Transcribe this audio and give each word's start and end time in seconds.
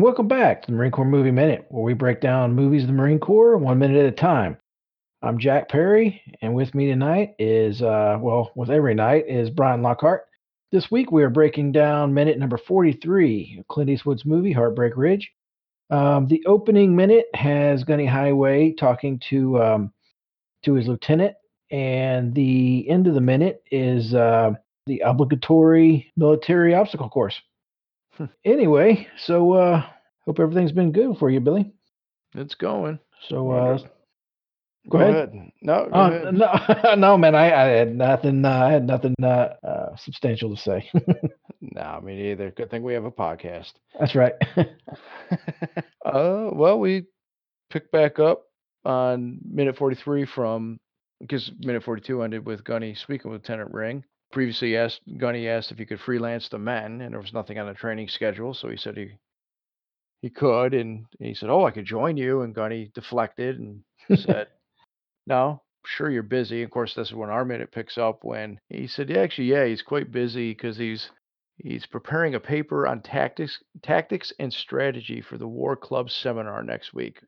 and 0.00 0.04
welcome 0.06 0.28
back 0.28 0.62
to 0.62 0.70
the 0.70 0.72
Marine 0.78 0.90
Corps 0.90 1.04
Movie 1.04 1.30
Minute, 1.30 1.66
where 1.68 1.82
we 1.82 1.92
break 1.92 2.22
down 2.22 2.54
movies 2.54 2.84
of 2.84 2.86
the 2.86 2.94
Marine 2.94 3.18
Corps 3.18 3.58
one 3.58 3.78
minute 3.78 3.98
at 3.98 4.10
a 4.10 4.16
time. 4.16 4.56
I'm 5.20 5.38
Jack 5.38 5.68
Perry, 5.68 6.22
and 6.40 6.54
with 6.54 6.74
me 6.74 6.86
tonight 6.86 7.34
is, 7.38 7.82
uh, 7.82 8.16
well, 8.18 8.50
with 8.56 8.70
every 8.70 8.94
night 8.94 9.26
is 9.28 9.50
Brian 9.50 9.82
Lockhart. 9.82 10.22
This 10.72 10.90
week 10.90 11.12
we 11.12 11.22
are 11.22 11.28
breaking 11.28 11.72
down 11.72 12.14
minute 12.14 12.38
number 12.38 12.56
43 12.56 13.58
of 13.60 13.68
Clint 13.68 13.90
Eastwood's 13.90 14.24
movie 14.24 14.52
Heartbreak 14.52 14.96
Ridge. 14.96 15.30
Um, 15.90 16.26
the 16.28 16.42
opening 16.46 16.96
minute 16.96 17.26
has 17.34 17.84
Gunny 17.84 18.06
Highway 18.06 18.72
talking 18.72 19.20
to 19.28 19.62
um, 19.62 19.92
to 20.64 20.72
his 20.72 20.88
lieutenant, 20.88 21.34
and 21.70 22.34
the 22.34 22.88
end 22.88 23.06
of 23.06 23.12
the 23.12 23.20
minute 23.20 23.62
is 23.70 24.14
uh, 24.14 24.52
the 24.86 25.00
obligatory 25.00 26.10
military 26.16 26.74
obstacle 26.74 27.10
course. 27.10 27.38
Anyway, 28.44 29.06
so 29.24 29.52
uh, 29.52 29.82
hope 30.26 30.40
everything's 30.40 30.72
been 30.72 30.92
good 30.92 31.16
for 31.18 31.30
you, 31.30 31.40
Billy. 31.40 31.72
It's 32.34 32.54
going. 32.54 32.98
So 33.28 33.50
uh, 33.50 33.78
Go, 34.88 34.98
ahead. 34.98 35.34
No, 35.60 35.88
go 35.92 35.98
uh, 35.98 36.08
ahead. 36.08 36.34
no, 36.34 36.94
no, 36.94 37.18
man, 37.18 37.34
I, 37.34 37.52
I 37.52 37.66
had 37.66 37.94
nothing. 37.94 38.44
Uh, 38.44 38.48
I 38.48 38.72
had 38.72 38.86
nothing 38.86 39.14
uh, 39.22 39.54
uh, 39.62 39.96
substantial 39.96 40.54
to 40.54 40.60
say. 40.60 40.90
No, 41.62 42.00
me 42.02 42.16
neither. 42.16 42.50
Good 42.52 42.70
thing 42.70 42.82
we 42.82 42.94
have 42.94 43.04
a 43.04 43.10
podcast. 43.10 43.72
That's 43.98 44.14
right. 44.14 44.32
uh, 44.56 46.48
well, 46.54 46.80
we 46.80 47.04
pick 47.68 47.92
back 47.92 48.18
up 48.18 48.44
on 48.86 49.38
minute 49.44 49.76
43 49.76 50.24
from 50.24 50.80
because 51.20 51.52
minute 51.60 51.82
42 51.82 52.22
ended 52.22 52.46
with 52.46 52.64
Gunny 52.64 52.94
speaking 52.94 53.30
with 53.30 53.42
Tenant 53.42 53.74
Ring. 53.74 54.02
Previously 54.32 54.76
asked 54.76 55.02
Gunny 55.18 55.48
asked 55.48 55.72
if 55.72 55.78
he 55.78 55.86
could 55.86 56.00
freelance 56.00 56.48
the 56.48 56.58
men, 56.58 57.00
and 57.00 57.12
there 57.12 57.20
was 57.20 57.32
nothing 57.32 57.58
on 57.58 57.66
the 57.66 57.74
training 57.74 58.08
schedule, 58.08 58.54
so 58.54 58.68
he 58.68 58.76
said 58.76 58.96
he 58.96 59.18
he 60.22 60.30
could, 60.30 60.74
and 60.74 61.06
he 61.18 61.34
said, 61.34 61.50
"Oh, 61.50 61.64
I 61.64 61.70
could 61.70 61.84
join 61.84 62.16
you." 62.16 62.42
And 62.42 62.54
Gunny 62.54 62.90
deflected 62.94 63.58
and 63.58 63.82
said, 64.14 64.48
"No, 65.26 65.62
sure 65.84 66.10
you're 66.10 66.22
busy." 66.22 66.62
Of 66.62 66.70
course, 66.70 66.94
this 66.94 67.08
is 67.08 67.14
when 67.14 67.30
our 67.30 67.44
minute 67.44 67.72
picks 67.72 67.98
up 67.98 68.24
when 68.24 68.60
he 68.68 68.86
said, 68.86 69.10
"Yeah, 69.10 69.20
actually, 69.20 69.48
yeah, 69.48 69.64
he's 69.66 69.82
quite 69.82 70.12
busy 70.12 70.52
because 70.52 70.76
he's 70.76 71.10
he's 71.58 71.86
preparing 71.86 72.34
a 72.34 72.40
paper 72.40 72.86
on 72.86 73.02
tactics 73.02 73.62
tactics 73.82 74.32
and 74.38 74.52
strategy 74.52 75.20
for 75.20 75.38
the 75.38 75.48
War 75.48 75.76
Club 75.76 76.10
seminar 76.10 76.62
next 76.62 76.94
week." 76.94 77.18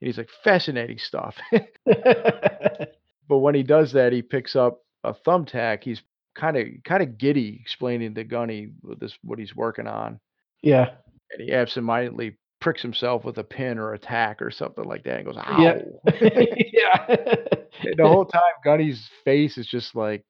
And 0.00 0.06
he's 0.08 0.18
like, 0.18 0.30
"Fascinating 0.42 0.98
stuff." 0.98 1.36
but 1.84 3.38
when 3.38 3.54
he 3.54 3.62
does 3.62 3.92
that, 3.92 4.12
he 4.12 4.22
picks 4.22 4.56
up 4.56 4.82
a 5.04 5.14
thumbtack. 5.14 5.84
He's 5.84 6.02
kind 6.34 6.56
of 6.56 6.66
kind 6.84 7.02
of 7.02 7.18
giddy 7.18 7.58
explaining 7.60 8.14
to 8.14 8.24
Gunny 8.24 8.70
what 8.82 9.00
this 9.00 9.16
what 9.22 9.38
he's 9.38 9.54
working 9.54 9.86
on, 9.86 10.20
yeah. 10.62 10.90
and 11.32 11.42
he 11.42 11.52
absentmindedly 11.52 12.36
pricks 12.60 12.82
himself 12.82 13.24
with 13.24 13.36
a 13.38 13.44
pin 13.44 13.78
or 13.78 13.92
a 13.92 13.98
tack 13.98 14.40
or 14.40 14.50
something 14.50 14.84
like 14.84 15.04
that, 15.04 15.18
and 15.18 15.26
goes, 15.26 15.36
"Ow!" 15.36 15.58
Yeah. 15.60 15.78
yeah. 17.08 17.16
The 17.96 18.06
whole 18.06 18.24
time, 18.26 18.42
Gunny's 18.64 19.08
face 19.24 19.58
is 19.58 19.66
just 19.66 19.94
like, 19.94 20.24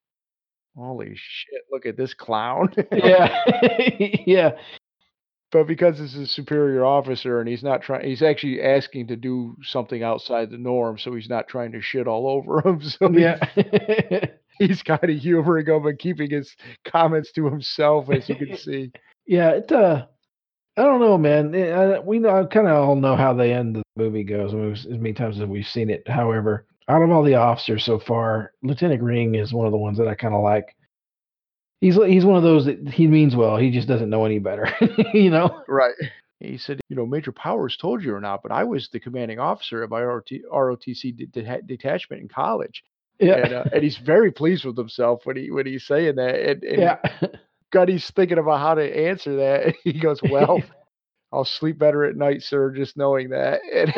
"Holy 0.77 1.13
shit! 1.15 1.63
Look 1.71 1.87
at 1.87 1.97
this 1.97 2.15
clown!" 2.15 2.75
yeah. 2.93 3.45
yeah. 4.27 4.51
But 5.55 5.67
because 5.67 6.01
is 6.01 6.15
a 6.17 6.27
superior 6.27 6.85
officer 6.85 7.41
and 7.41 7.49
he's 7.49 7.63
not 7.63 7.81
trying, 7.81 8.07
he's 8.07 8.23
actually 8.23 8.61
asking 8.61 9.07
to 9.07 9.17
do 9.17 9.57
something 9.63 10.03
outside 10.03 10.51
the 10.51 10.59
norm, 10.59 10.99
so 10.99 11.15
he's 11.15 11.29
not 11.31 11.49
trying 11.49 11.73
to 11.73 11.81
shit 11.81 12.07
all 12.07 12.29
over 12.29 12.61
him. 12.69 12.83
So 12.83 13.09
he- 13.09 13.21
Yeah. 13.23 13.39
he's 14.59 14.83
kind 14.83 15.05
of 15.05 15.17
humoring 15.17 15.67
him 15.67 15.87
and 15.87 15.99
keeping 15.99 16.31
his 16.31 16.55
comments 16.85 17.33
to 17.33 17.47
himself, 17.47 18.11
as 18.11 18.29
you 18.29 18.35
can 18.37 18.57
see. 18.59 18.93
yeah. 19.27 19.51
It, 19.51 19.73
uh, 19.73 20.07
I 20.77 20.83
don't 20.83 21.01
know, 21.01 21.17
man. 21.17 21.55
Eh, 21.55 21.71
I, 21.71 22.01
we 22.01 22.19
know, 22.19 22.47
kind 22.49 22.67
of 22.67 22.75
all 22.75 22.97
know 22.97 23.15
how 23.17 23.33
the 23.33 23.47
end 23.47 23.77
of 23.77 23.83
the 23.95 24.03
movie 24.03 24.25
goes 24.25 24.53
I 24.53 24.57
mean, 24.57 24.73
as 24.73 24.87
many 24.89 25.13
times 25.13 25.41
as 25.41 25.47
we've 25.47 25.65
seen 25.67 25.89
it. 25.89 26.07
However, 26.09 26.67
out 26.89 27.01
of 27.03 27.11
all 27.13 27.23
the 27.23 27.37
officers 27.37 27.85
so 27.85 28.01
far, 28.01 28.51
Lieutenant 28.63 29.01
Ring 29.03 29.37
is 29.37 29.53
one 29.55 29.67
of 29.67 29.73
the 29.73 29.79
ones 29.79 29.99
that 29.99 30.09
I 30.09 30.17
kind 30.17 30.35
of 30.35 30.43
like. 30.43 30.75
He's 31.81 31.97
he's 31.97 32.25
one 32.25 32.37
of 32.37 32.43
those 32.43 32.65
that 32.67 32.89
he 32.89 33.07
means 33.07 33.37
well. 33.37 33.57
He 33.57 33.71
just 33.71 33.89
doesn't 33.89 34.09
know 34.11 34.25
any 34.25 34.39
better, 34.39 34.69
you 35.15 35.31
know. 35.31 35.63
Right. 35.69 35.95
He 36.41 36.59
said, 36.59 36.81
you 36.89 36.97
know, 36.97 37.07
Major 37.07 37.33
Powers 37.33 37.77
told 37.77 38.03
you 38.03 38.15
or 38.15 38.21
not, 38.21 38.43
but 38.43 38.53
I 38.53 38.65
was 38.65 38.89
the 38.93 39.01
commanding 39.01 39.39
officer 39.39 39.83
of 39.83 39.91
my 39.91 40.03
ROT, 40.03 40.29
ROTC 40.53 41.17
de- 41.17 41.27
de- 41.27 41.63
detachment 41.63 42.23
in 42.23 42.29
college, 42.29 42.83
Yeah. 43.19 43.35
and 43.37 43.53
uh, 43.55 43.65
and 43.73 43.83
he's 43.83 43.97
very 43.99 44.31
pleased 44.33 44.65
with 44.65 44.77
himself 44.77 45.21
when 45.25 45.37
he 45.37 45.51
when 45.51 45.67
he's 45.67 45.87
saying 45.87 46.17
that. 46.17 46.35
And, 46.35 46.63
and 46.65 46.79
yeah. 46.81 46.99
Gunny's 47.73 48.09
thinking 48.15 48.39
about 48.39 48.61
how 48.61 48.75
to 48.75 48.83
answer 49.09 49.37
that. 49.37 49.75
He 49.85 49.99
goes, 49.99 50.21
"Well, 50.23 50.63
I'll 51.33 51.45
sleep 51.45 51.79
better 51.79 52.05
at 52.05 52.17
night, 52.17 52.43
sir, 52.43 52.71
just 52.71 52.97
knowing 52.97 53.31
that." 53.31 53.61
And, 53.73 53.93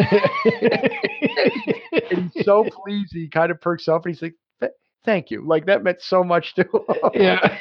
and 2.10 2.30
he's 2.32 2.44
so 2.44 2.64
pleased, 2.84 3.12
he 3.12 3.28
kind 3.28 3.50
of 3.50 3.60
perks 3.60 3.88
up, 3.88 4.04
and 4.06 4.14
he's 4.14 4.22
like, 4.22 4.32
"Th- 4.32 4.40
"Thank 5.04 5.30
you." 5.30 5.46
Like 5.46 5.66
that 5.66 5.82
meant 5.84 6.00
so 6.00 6.24
much 6.24 6.54
to 6.54 6.62
him. 6.72 7.10
yeah. 7.14 7.58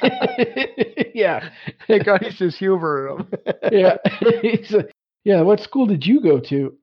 yeah. 1.13 1.49
And 1.87 2.03
Gunny's 2.05 2.35
just 2.37 2.57
humoring 2.57 3.17
him. 3.19 3.27
Yeah. 3.71 3.97
He's 4.41 4.71
like, 4.71 4.91
yeah. 5.23 5.41
What 5.41 5.59
school 5.59 5.85
did 5.85 6.05
you 6.05 6.21
go 6.21 6.39
to? 6.39 6.77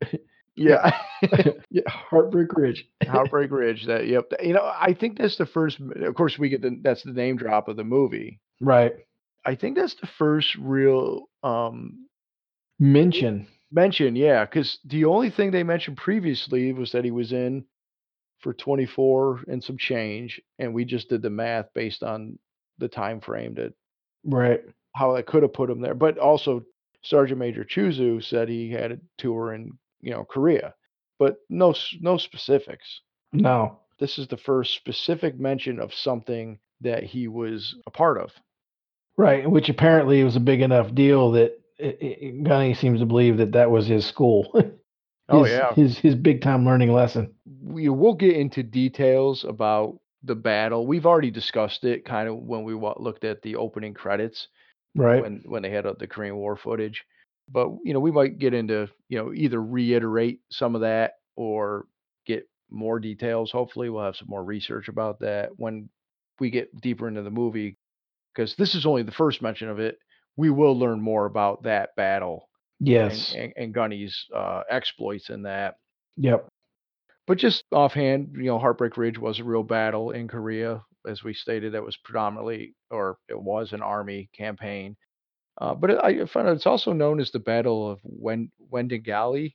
yeah. 0.57 0.99
yeah. 1.71 1.83
Heartbreak 1.89 2.53
Ridge. 2.55 2.87
Heartbreak 3.05 3.51
Ridge. 3.51 3.87
That 3.87 4.07
yep. 4.07 4.31
You 4.43 4.55
know, 4.55 4.63
I 4.79 4.95
think 4.95 5.19
that's 5.19 5.37
the 5.37 5.47
first. 5.47 5.81
Of 5.81 6.15
course, 6.15 6.39
we 6.39 6.49
get 6.49 6.63
the 6.63 6.79
that's 6.83 7.03
the 7.03 7.13
name 7.13 7.37
drop 7.37 7.69
of 7.69 7.77
the 7.77 7.85
movie. 7.85 8.41
Right. 8.61 8.93
I 9.45 9.57
think 9.57 9.77
that's 9.77 9.95
the 10.01 10.07
first 10.19 10.55
real 10.57 11.29
um 11.43 12.07
Mention. 12.79 13.47
mention. 13.71 14.17
Yeah, 14.17 14.45
because 14.45 14.79
the 14.85 15.05
only 15.05 15.31
thing 15.31 15.51
they 15.51 15.63
mentioned 15.63 15.97
previously 15.97 16.73
was 16.73 16.93
that 16.93 17.05
he 17.05 17.11
was 17.11 17.33
in 17.33 17.65
for 18.43 18.53
24 18.53 19.45
and 19.49 19.63
some 19.63 19.79
change, 19.79 20.41
and 20.59 20.75
we 20.75 20.85
just 20.85 21.09
did 21.09 21.23
the 21.23 21.31
math 21.31 21.67
based 21.75 22.03
on 22.03 22.39
the 22.79 22.89
time 22.89 23.21
frame 23.21 23.55
that 23.55 23.73
Right. 24.25 24.61
how 24.95 25.15
I 25.17 25.23
could 25.23 25.43
have 25.43 25.53
put 25.53 25.71
him 25.71 25.81
there. 25.81 25.95
But 25.95 26.19
also, 26.19 26.65
Sergeant 27.03 27.39
Major 27.39 27.65
Choozoo 27.65 28.23
said 28.23 28.49
he 28.49 28.71
had 28.71 28.93
a 28.93 29.01
tour 29.19 29.55
in 29.55 29.79
you 30.01 30.11
know 30.11 30.25
Korea, 30.25 30.75
but 31.19 31.39
no 31.49 31.75
no 32.01 32.17
specifics. 32.17 33.01
No. 33.33 33.79
This 33.99 34.19
is 34.19 34.27
the 34.29 34.37
first 34.37 34.75
specific 34.75 35.39
mention 35.39 35.79
of 35.81 35.95
something 35.95 36.59
that 36.81 37.05
he 37.05 37.29
was 37.29 37.77
a 37.87 37.91
part 37.91 38.19
of. 38.19 38.33
Right. 39.17 39.49
Which 39.49 39.69
apparently 39.69 40.23
was 40.25 40.37
a 40.37 40.41
big 40.41 40.61
enough 40.61 40.95
deal 40.95 41.33
that 41.33 41.59
it, 41.79 41.99
it, 42.01 42.45
Gunny 42.45 42.75
seems 42.75 43.01
to 43.01 43.07
believe 43.07 43.37
that 43.39 43.53
that 43.53 43.71
was 43.71 43.87
his 43.87 44.05
school. 44.07 44.53
Oh, 45.33 45.45
yeah. 45.47 45.75
His 45.75 45.99
his 45.99 46.15
big 46.15 46.43
time 46.43 46.65
learning 46.65 46.93
lesson. 46.93 47.35
we 47.63 47.89
will 47.89 48.15
get 48.15 48.37
into 48.37 48.63
details 48.63 49.45
about 49.45 49.99
the 50.23 50.35
battle. 50.35 50.87
We've 50.87 51.07
already 51.07 51.31
discussed 51.31 51.85
it 51.85 52.05
kind 52.05 52.29
of 52.29 52.37
when 52.37 52.63
we 52.65 52.75
looked 52.75 53.25
at 53.25 53.43
the 53.43 53.57
opening 53.57 53.95
credits 53.95 54.49
Right. 54.95 55.23
when 55.23 55.43
when 55.47 55.63
they 55.63 55.71
had 55.71 55.87
uh, 55.87 55.95
the 55.99 56.07
Korean 56.07 56.37
War 56.37 56.57
footage. 56.57 57.03
But 57.51 57.69
you 57.85 57.93
know, 57.95 58.01
we 58.01 58.11
might 58.13 58.39
get 58.39 58.55
into 58.55 58.89
you 59.09 59.19
know 59.19 59.33
either 59.33 59.61
reiterate 59.63 60.41
some 60.51 60.75
of 60.75 60.83
that 60.83 61.13
or 61.37 61.87
get 62.27 62.49
more 62.71 63.01
details. 63.01 63.51
Hopefully, 63.51 63.89
we'll 63.91 64.05
have 64.05 64.17
some 64.17 64.29
more 64.29 64.45
research 64.45 64.89
about 64.89 65.19
that 65.21 65.51
when 65.57 65.89
we 66.41 66.51
get 66.51 66.79
deeper 66.81 67.09
into 67.09 67.23
the 67.23 67.31
movie 67.31 67.79
because 68.35 68.55
this 68.57 68.75
is 68.75 68.87
only 68.87 69.03
the 69.03 69.13
first 69.13 69.43
mention 69.43 69.69
of 69.69 69.79
it. 69.81 69.99
We 70.37 70.51
will 70.51 70.79
learn 70.79 71.01
more 71.01 71.27
about 71.27 71.63
that 71.65 71.95
battle 71.97 72.49
yes. 72.87 73.33
and, 73.33 73.45
and, 73.45 73.53
and 73.57 73.75
Gunny's 73.75 74.27
uh, 74.35 74.63
exploits 74.71 75.31
in 75.31 75.43
that. 75.43 75.77
Yep. 76.17 76.49
But 77.27 77.39
just 77.39 77.65
offhand, 77.73 78.33
you 78.37 78.45
know, 78.45 78.59
Heartbreak 78.59 78.97
Ridge 78.97 79.19
was 79.19 79.39
a 79.39 79.45
real 79.45 79.63
battle 79.63 80.11
in 80.11 80.29
Korea, 80.29 80.83
as 81.09 81.23
we 81.23 81.35
stated. 81.35 81.73
That 81.73 81.85
was 81.85 81.97
predominantly, 82.05 82.75
or 82.91 83.19
it 83.29 83.41
was 83.41 83.73
an 83.73 83.83
army 83.83 84.29
campaign. 84.37 84.97
Uh, 85.61 85.75
but 85.75 85.91
it, 85.91 85.99
I 86.03 86.25
found 86.27 86.49
out 86.49 86.57
it's 86.57 86.67
also 86.67 86.93
known 86.93 87.21
as 87.21 87.31
the 87.31 87.39
Battle 87.39 87.91
of 87.91 88.01
Wen- 88.03 88.51
Wendigali, 88.73 89.55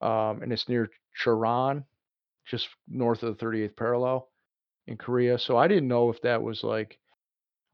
um, 0.00 0.42
and 0.42 0.52
it's 0.52 0.68
near 0.68 0.88
Choran, 1.22 1.84
just 2.46 2.68
north 2.88 3.22
of 3.22 3.36
the 3.36 3.44
38th 3.44 3.76
parallel 3.76 4.28
in 4.86 4.96
Korea. 4.96 5.38
So 5.38 5.56
I 5.56 5.66
didn't 5.66 5.88
know 5.88 6.10
if 6.10 6.20
that 6.22 6.42
was 6.42 6.62
like, 6.62 6.98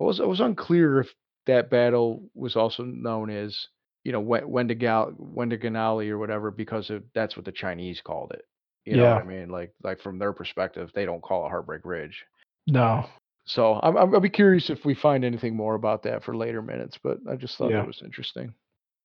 it 0.01 0.03
was 0.03 0.21
it 0.21 0.27
was 0.27 0.41
unclear 0.41 1.01
if 1.01 1.15
that 1.47 1.71
battle 1.71 2.29
was 2.35 2.57
also 2.57 2.85
known 2.85 3.31
as, 3.31 3.69
you 4.05 4.13
know, 4.13 4.21
Wen- 4.21 4.49
Wendigal 4.49 5.13
Wendiganali 5.19 6.11
or 6.11 6.19
whatever, 6.19 6.51
because 6.51 6.91
of, 6.91 7.03
that's 7.15 7.37
what 7.37 7.45
the 7.45 7.53
Chinese 7.53 8.01
called 8.05 8.33
it. 8.33 8.45
You 8.85 8.97
know 8.99 9.15
what 9.15 9.23
I 9.23 9.27
mean? 9.27 9.49
Like 9.49 9.73
like 9.83 10.01
from 10.03 10.19
their 10.19 10.33
perspective, 10.35 10.91
they 10.95 11.07
don't 11.07 11.23
call 11.23 11.47
it 11.47 11.49
Heartbreak 11.49 11.87
Ridge. 11.87 12.23
No. 12.67 13.07
So 13.47 13.81
I'm, 13.83 13.97
I'm 13.97 14.15
I'll 14.15 14.21
be 14.21 14.29
curious 14.29 14.69
if 14.69 14.85
we 14.85 14.95
find 14.95 15.25
anything 15.25 15.57
more 15.57 15.75
about 15.75 16.03
that 16.03 16.23
for 16.23 16.37
later 16.37 16.61
minutes. 16.61 16.99
But 17.03 17.19
I 17.31 17.37
just 17.37 17.57
thought 17.57 17.71
Yeah. 17.71 17.79
that 17.79 17.87
was 17.87 18.03
interesting. 18.05 18.53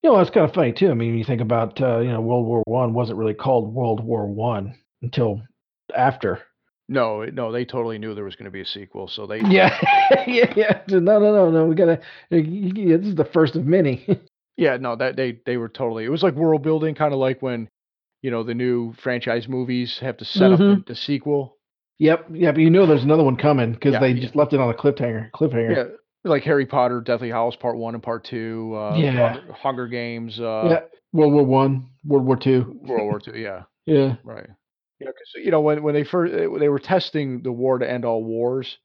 You 0.04 0.12
know, 0.12 0.20
it's 0.20 0.30
kind 0.32 0.46
of 0.48 0.54
funny 0.54 0.74
too. 0.74 0.92
I 0.92 0.94
mean, 0.96 1.18
you 1.18 1.24
think 1.24 1.40
about 1.42 1.80
uh, 1.82 2.00
you 2.00 2.12
know 2.12 2.20
World 2.20 2.46
War 2.46 2.62
One 2.66 2.94
wasn't 2.94 3.18
really 3.20 3.34
called 3.34 3.74
World 3.74 4.04
War 4.04 4.28
One 4.28 4.76
until 5.02 5.42
after. 5.96 6.42
No, 6.90 7.24
no, 7.24 7.52
they 7.52 7.66
totally 7.66 8.00
knew 8.00 8.16
there 8.16 8.24
was 8.26 8.36
going 8.36 8.46
to 8.46 8.52
be 8.52 8.62
a 8.62 8.66
sequel, 8.66 9.08
so 9.08 9.28
they 9.28 9.40
Yeah, 9.50 9.78
yeah, 10.28 10.52
yeah. 10.58 10.82
No, 10.90 11.20
no, 11.20 11.32
no, 11.34 11.52
no. 11.52 11.66
We 11.66 11.76
gotta. 11.76 12.02
This 12.30 12.42
is 13.08 13.16
the 13.16 13.30
first 13.32 13.56
of 13.56 13.66
many. 13.66 14.06
Yeah, 14.60 14.76
no, 14.76 14.96
that 14.98 15.16
they 15.16 15.40
they 15.46 15.56
were 15.56 15.70
totally 15.70 16.04
it 16.04 16.10
was 16.10 16.22
like 16.22 16.36
world 16.36 16.64
building, 16.64 16.94
kinda 16.94 17.16
like 17.16 17.42
when, 17.42 17.70
you 18.22 18.30
know, 18.30 18.44
the 18.44 18.54
new 18.54 18.92
franchise 18.94 19.48
movies 19.48 19.98
have 20.00 20.18
to 20.18 20.26
set 20.26 20.52
up 20.52 20.60
the 20.60 20.84
the 20.86 20.96
sequel. 20.96 21.56
Yep, 22.00 22.28
yeah, 22.34 22.52
but 22.52 22.60
you 22.62 22.70
know 22.70 22.86
there's 22.86 23.04
another 23.04 23.24
one 23.24 23.38
coming 23.38 23.72
because 23.74 23.94
Yeah, 23.94 24.00
they 24.02 24.12
yeah. 24.12 24.22
just 24.22 24.36
left 24.36 24.52
it 24.54 24.60
on 24.60 24.70
a 24.70 24.74
cliffhanger 24.74 25.32
cliffhanger. 25.32 25.76
Yeah, 25.78 25.84
like 26.26 26.44
Harry 26.44 26.66
Potter, 26.66 27.00
Deathly 27.02 27.30
Hallows 27.30 27.56
Part 27.56 27.78
1 27.78 27.94
and 27.94 28.04
Part 28.04 28.26
2, 28.26 28.74
uh, 28.76 28.96
Yeah. 28.98 29.34
Hunger 29.34 29.54
Hunger 29.54 29.88
Games, 29.88 30.40
uh, 30.42 30.68
Yeah, 30.70 30.80
World 31.14 31.34
War 31.34 31.44
One, 31.46 31.90
World 32.06 32.26
War 32.26 32.36
Two. 32.36 32.78
World 32.84 33.06
War 33.06 33.20
Two. 33.20 33.38
yeah, 33.38 33.64
Yeah. 33.86 34.16
right. 34.26 34.50
Yeah, 35.00 35.08
'cause, 35.08 35.36
you 35.36 35.52
know, 35.52 35.62
when 35.62 35.84
when 35.84 35.94
they 35.94 36.04
first 36.04 36.34
they 36.34 36.48
they 36.60 36.68
were 36.70 36.80
testing 36.80 37.42
the 37.44 37.52
war 37.54 37.80
to 37.80 37.90
end 37.90 38.04
all 38.04 38.24
wars, 38.26 38.78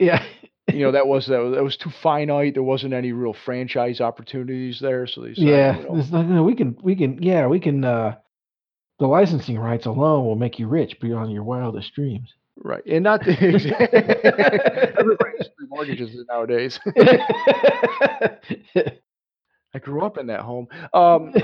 Yeah. 0.00 0.24
you 0.72 0.80
know, 0.80 0.92
that 0.92 1.06
was 1.06 1.26
that 1.26 1.38
was 1.38 1.54
that 1.54 1.62
was 1.62 1.76
too 1.76 1.90
finite, 1.90 2.54
there 2.54 2.62
wasn't 2.62 2.94
any 2.94 3.12
real 3.12 3.34
franchise 3.34 4.00
opportunities 4.00 4.80
there, 4.80 5.06
so 5.06 5.22
they 5.22 5.30
decided, 5.30 5.50
Yeah, 5.50 5.78
you 5.78 5.84
know 6.12 6.22
"No, 6.22 6.42
we 6.42 6.54
can 6.54 6.76
we 6.82 6.96
can 6.96 7.22
yeah, 7.22 7.46
we 7.46 7.60
can, 7.60 7.84
uh 7.84 8.16
the 9.00 9.06
licensing 9.08 9.58
rights 9.58 9.86
alone 9.86 10.24
will 10.26 10.36
make 10.36 10.58
you 10.58 10.68
rich 10.68 11.00
beyond 11.00 11.32
your 11.32 11.44
wildest 11.44 11.94
dreams." 11.94 12.34
Right, 12.56 12.82
and 12.86 13.04
not 13.04 13.24
the 13.24 13.32
everybody 14.98 15.32
has 15.38 15.48
3 15.58 15.66
mortgages 15.68 16.16
nowadays. 16.28 16.78
I 19.74 19.78
grew 19.80 20.04
up 20.04 20.18
in 20.18 20.28
that 20.28 20.40
home. 20.40 20.68
Um, 20.92 21.34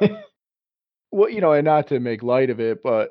well, 1.12 1.30
you 1.30 1.40
know, 1.40 1.52
and 1.52 1.64
not 1.64 1.88
to 1.88 2.00
make 2.00 2.22
light 2.22 2.50
of 2.50 2.60
it, 2.60 2.82
but, 2.82 3.10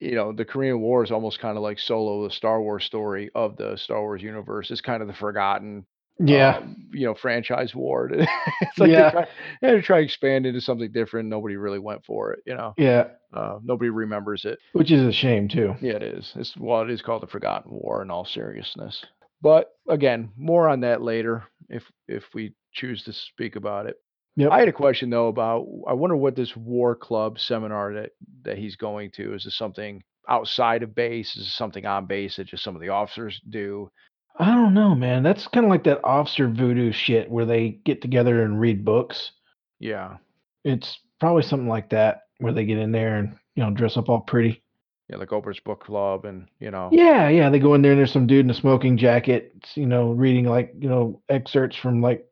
you 0.00 0.14
know, 0.14 0.32
the 0.32 0.44
Korean 0.44 0.80
War 0.80 1.02
is 1.04 1.10
almost 1.10 1.40
kinda 1.40 1.60
like 1.60 1.78
Solo, 1.78 2.24
the 2.26 2.34
Star 2.34 2.60
Wars 2.62 2.84
story 2.84 3.30
of 3.34 3.56
the 3.56 3.76
Star 3.76 4.00
Wars 4.00 4.22
universe. 4.22 4.70
It's 4.70 4.80
kind 4.80 5.02
of 5.02 5.08
the 5.08 5.14
forgotten, 5.14 5.86
Yeah. 6.20 6.58
um, 6.58 6.76
you 6.92 7.06
know, 7.06 7.14
franchise 7.14 7.74
war. 7.74 8.10
It's 8.60 8.78
like 8.78 8.90
Yeah. 8.90 9.10
they 9.10 9.10
try 9.10 9.26
they 9.74 9.80
try 9.80 9.98
expand 10.00 10.46
into 10.46 10.60
something 10.60 10.90
different, 10.92 11.28
nobody 11.28 11.56
really 11.56 11.78
went 11.78 12.04
for 12.04 12.32
it, 12.32 12.40
you 12.46 12.54
know? 12.54 12.74
Yeah, 12.76 13.08
Uh, 13.32 13.58
nobody 13.62 13.90
remembers 13.90 14.44
it. 14.44 14.58
which 14.72 14.90
is 14.90 15.02
a 15.02 15.12
shame 15.12 15.48
too. 15.48 15.74
Yeah, 15.80 15.94
it 15.94 16.02
is. 16.02 16.32
It's 16.36 16.56
well, 16.56 16.82
it 16.82 16.90
is 16.90 17.02
called 17.02 17.22
the 17.22 17.26
Forgotten 17.26 17.72
War 17.72 18.02
in 18.02 18.10
all 18.10 18.24
seriousness. 18.24 19.04
But 19.40 19.70
again, 19.88 20.30
more 20.36 20.68
on 20.68 20.80
that 20.80 21.02
later 21.02 21.44
if 21.68 21.84
if 22.08 22.24
we 22.34 22.54
choose 22.72 23.02
to 23.04 23.12
speak 23.12 23.56
about 23.56 23.86
it. 23.86 23.96
Yep. 24.38 24.52
I 24.52 24.60
had 24.60 24.68
a 24.68 24.72
question 24.72 25.10
though 25.10 25.26
about 25.26 25.66
I 25.88 25.94
wonder 25.94 26.14
what 26.16 26.36
this 26.36 26.56
war 26.56 26.94
club 26.94 27.40
seminar 27.40 27.92
that 27.94 28.10
that 28.44 28.56
he's 28.56 28.76
going 28.76 29.10
to 29.12 29.34
is 29.34 29.42
this 29.42 29.56
something 29.56 30.00
outside 30.28 30.84
of 30.84 30.94
base? 30.94 31.34
Is 31.34 31.46
this 31.46 31.56
something 31.56 31.84
on 31.84 32.06
base 32.06 32.36
that 32.36 32.46
just 32.46 32.62
some 32.62 32.76
of 32.76 32.80
the 32.80 32.90
officers 32.90 33.40
do? 33.50 33.90
I 34.38 34.54
don't 34.54 34.74
know, 34.74 34.94
man. 34.94 35.24
That's 35.24 35.48
kinda 35.48 35.68
like 35.68 35.82
that 35.84 36.04
officer 36.04 36.48
voodoo 36.48 36.92
shit 36.92 37.28
where 37.28 37.46
they 37.46 37.80
get 37.84 38.00
together 38.00 38.44
and 38.44 38.60
read 38.60 38.84
books. 38.84 39.32
Yeah. 39.80 40.18
It's 40.64 41.00
probably 41.18 41.42
something 41.42 41.68
like 41.68 41.90
that 41.90 42.22
where 42.38 42.52
they 42.52 42.64
get 42.64 42.78
in 42.78 42.92
there 42.92 43.16
and, 43.16 43.36
you 43.56 43.64
know, 43.64 43.70
dress 43.72 43.96
up 43.96 44.08
all 44.08 44.20
pretty. 44.20 44.62
Yeah, 45.10 45.16
like 45.16 45.30
Oprah's 45.30 45.58
book 45.58 45.82
club 45.82 46.26
and 46.26 46.46
you 46.60 46.70
know 46.70 46.90
Yeah, 46.92 47.28
yeah, 47.28 47.50
they 47.50 47.58
go 47.58 47.74
in 47.74 47.82
there 47.82 47.92
and 47.92 47.98
there's 47.98 48.12
some 48.12 48.28
dude 48.28 48.44
in 48.44 48.50
a 48.50 48.54
smoking 48.54 48.96
jacket, 48.98 49.52
you 49.74 49.86
know, 49.86 50.12
reading, 50.12 50.44
like, 50.44 50.72
you 50.78 50.88
know, 50.88 51.20
excerpts 51.28 51.76
from, 51.76 52.00
like 52.00 52.24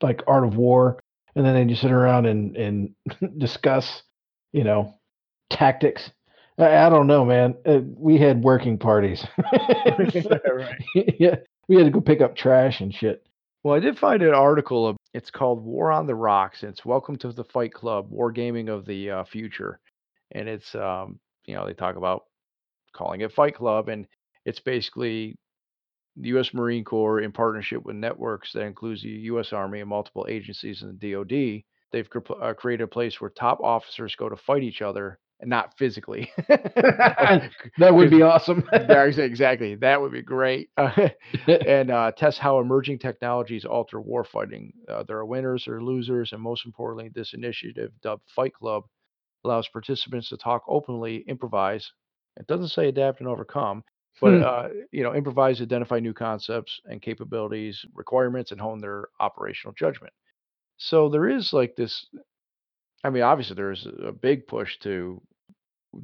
like 0.00 0.22
Art 0.26 0.44
of 0.44 0.56
War, 0.56 0.98
and 1.34 1.44
then 1.44 1.54
they 1.54 1.64
just 1.64 1.82
sit 1.82 1.90
around 1.90 2.26
and 2.26 2.56
and 2.56 2.94
discuss, 3.38 4.02
you 4.52 4.64
know, 4.64 4.94
tactics. 5.50 6.10
I 6.58 6.86
I 6.86 6.88
don't 6.88 7.06
know, 7.06 7.24
man. 7.24 7.54
Uh, 7.66 7.80
we 7.96 8.18
had 8.18 8.42
working 8.42 8.78
parties. 8.78 9.24
Right. 10.54 10.82
Yeah, 11.18 11.36
we 11.68 11.76
had 11.76 11.84
to 11.84 11.90
go 11.90 12.00
pick 12.00 12.20
up 12.20 12.36
trash 12.36 12.80
and 12.80 12.94
shit. 12.94 13.24
Well, 13.64 13.74
I 13.74 13.80
did 13.80 13.98
find 13.98 14.22
an 14.22 14.34
article 14.34 14.86
of 14.86 14.96
it's 15.14 15.30
called 15.30 15.64
War 15.64 15.92
on 15.92 16.06
the 16.06 16.14
Rocks. 16.14 16.62
It's 16.62 16.84
Welcome 16.84 17.16
to 17.18 17.32
the 17.32 17.44
Fight 17.44 17.72
Club, 17.72 18.10
Wargaming 18.10 18.68
of 18.68 18.84
the 18.86 19.10
uh, 19.10 19.24
Future. 19.24 19.78
And 20.32 20.48
it's 20.48 20.74
um, 20.74 21.18
you 21.46 21.54
know, 21.54 21.66
they 21.66 21.74
talk 21.74 21.96
about 21.96 22.24
calling 22.92 23.20
it 23.20 23.32
Fight 23.32 23.54
Club 23.54 23.88
and 23.88 24.06
it's 24.44 24.60
basically 24.60 25.36
the 26.16 26.28
US 26.30 26.52
Marine 26.54 26.84
Corps 26.84 27.20
in 27.20 27.32
partnership 27.32 27.84
with 27.84 27.96
networks 27.96 28.52
that 28.52 28.62
includes 28.62 29.02
the 29.02 29.10
US 29.10 29.52
Army 29.52 29.80
and 29.80 29.88
multiple 29.88 30.26
agencies 30.28 30.82
in 30.82 30.96
the 30.98 31.12
DoD. 31.12 31.62
They've 31.92 32.08
cre- 32.08 32.32
uh, 32.40 32.54
created 32.54 32.84
a 32.84 32.88
place 32.88 33.20
where 33.20 33.30
top 33.30 33.60
officers 33.62 34.14
go 34.16 34.28
to 34.28 34.36
fight 34.36 34.62
each 34.62 34.82
other 34.82 35.18
and 35.40 35.50
not 35.50 35.76
physically. 35.76 36.30
That 37.78 37.94
would 37.94 38.10
be 38.10 38.22
awesome. 38.22 38.64
There, 38.72 39.06
exactly. 39.08 39.74
That 39.76 40.00
would 40.00 40.12
be 40.12 40.22
great. 40.22 40.70
Uh, 40.76 41.08
and 41.46 41.90
uh, 41.90 42.12
test 42.12 42.38
how 42.38 42.58
emerging 42.60 42.98
technologies 42.98 43.64
alter 43.64 44.00
warfighting. 44.00 44.72
Uh, 44.88 45.02
there 45.04 45.18
are 45.18 45.26
winners 45.26 45.66
or 45.68 45.82
losers, 45.82 46.32
and 46.32 46.40
most 46.42 46.66
importantly, 46.66 47.10
this 47.14 47.34
initiative, 47.34 47.90
dubbed 48.02 48.22
Fight 48.34 48.52
Club, 48.54 48.84
allows 49.44 49.68
participants 49.68 50.28
to 50.28 50.36
talk 50.36 50.62
openly, 50.68 51.24
improvise. 51.28 51.92
It 52.36 52.46
doesn't 52.46 52.68
say 52.68 52.88
adapt 52.88 53.20
and 53.20 53.28
overcome, 53.28 53.84
but 54.20 54.38
Hmm. 54.38 54.42
uh, 54.42 54.68
you 54.92 55.02
know, 55.02 55.14
improvise, 55.14 55.60
identify 55.60 55.98
new 56.00 56.12
concepts 56.14 56.80
and 56.84 57.02
capabilities, 57.02 57.84
requirements, 57.94 58.52
and 58.52 58.60
hone 58.60 58.80
their 58.80 59.08
operational 59.20 59.74
judgment. 59.74 60.12
So 60.76 61.08
there 61.08 61.28
is 61.28 61.52
like 61.52 61.76
this. 61.76 62.06
I 63.04 63.10
mean, 63.10 63.22
obviously, 63.22 63.56
there's 63.56 63.86
a 64.04 64.12
big 64.12 64.46
push 64.46 64.78
to 64.80 65.20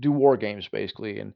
do 0.01 0.13
war 0.13 0.37
games 0.37 0.69
basically, 0.69 1.21
and 1.21 1.33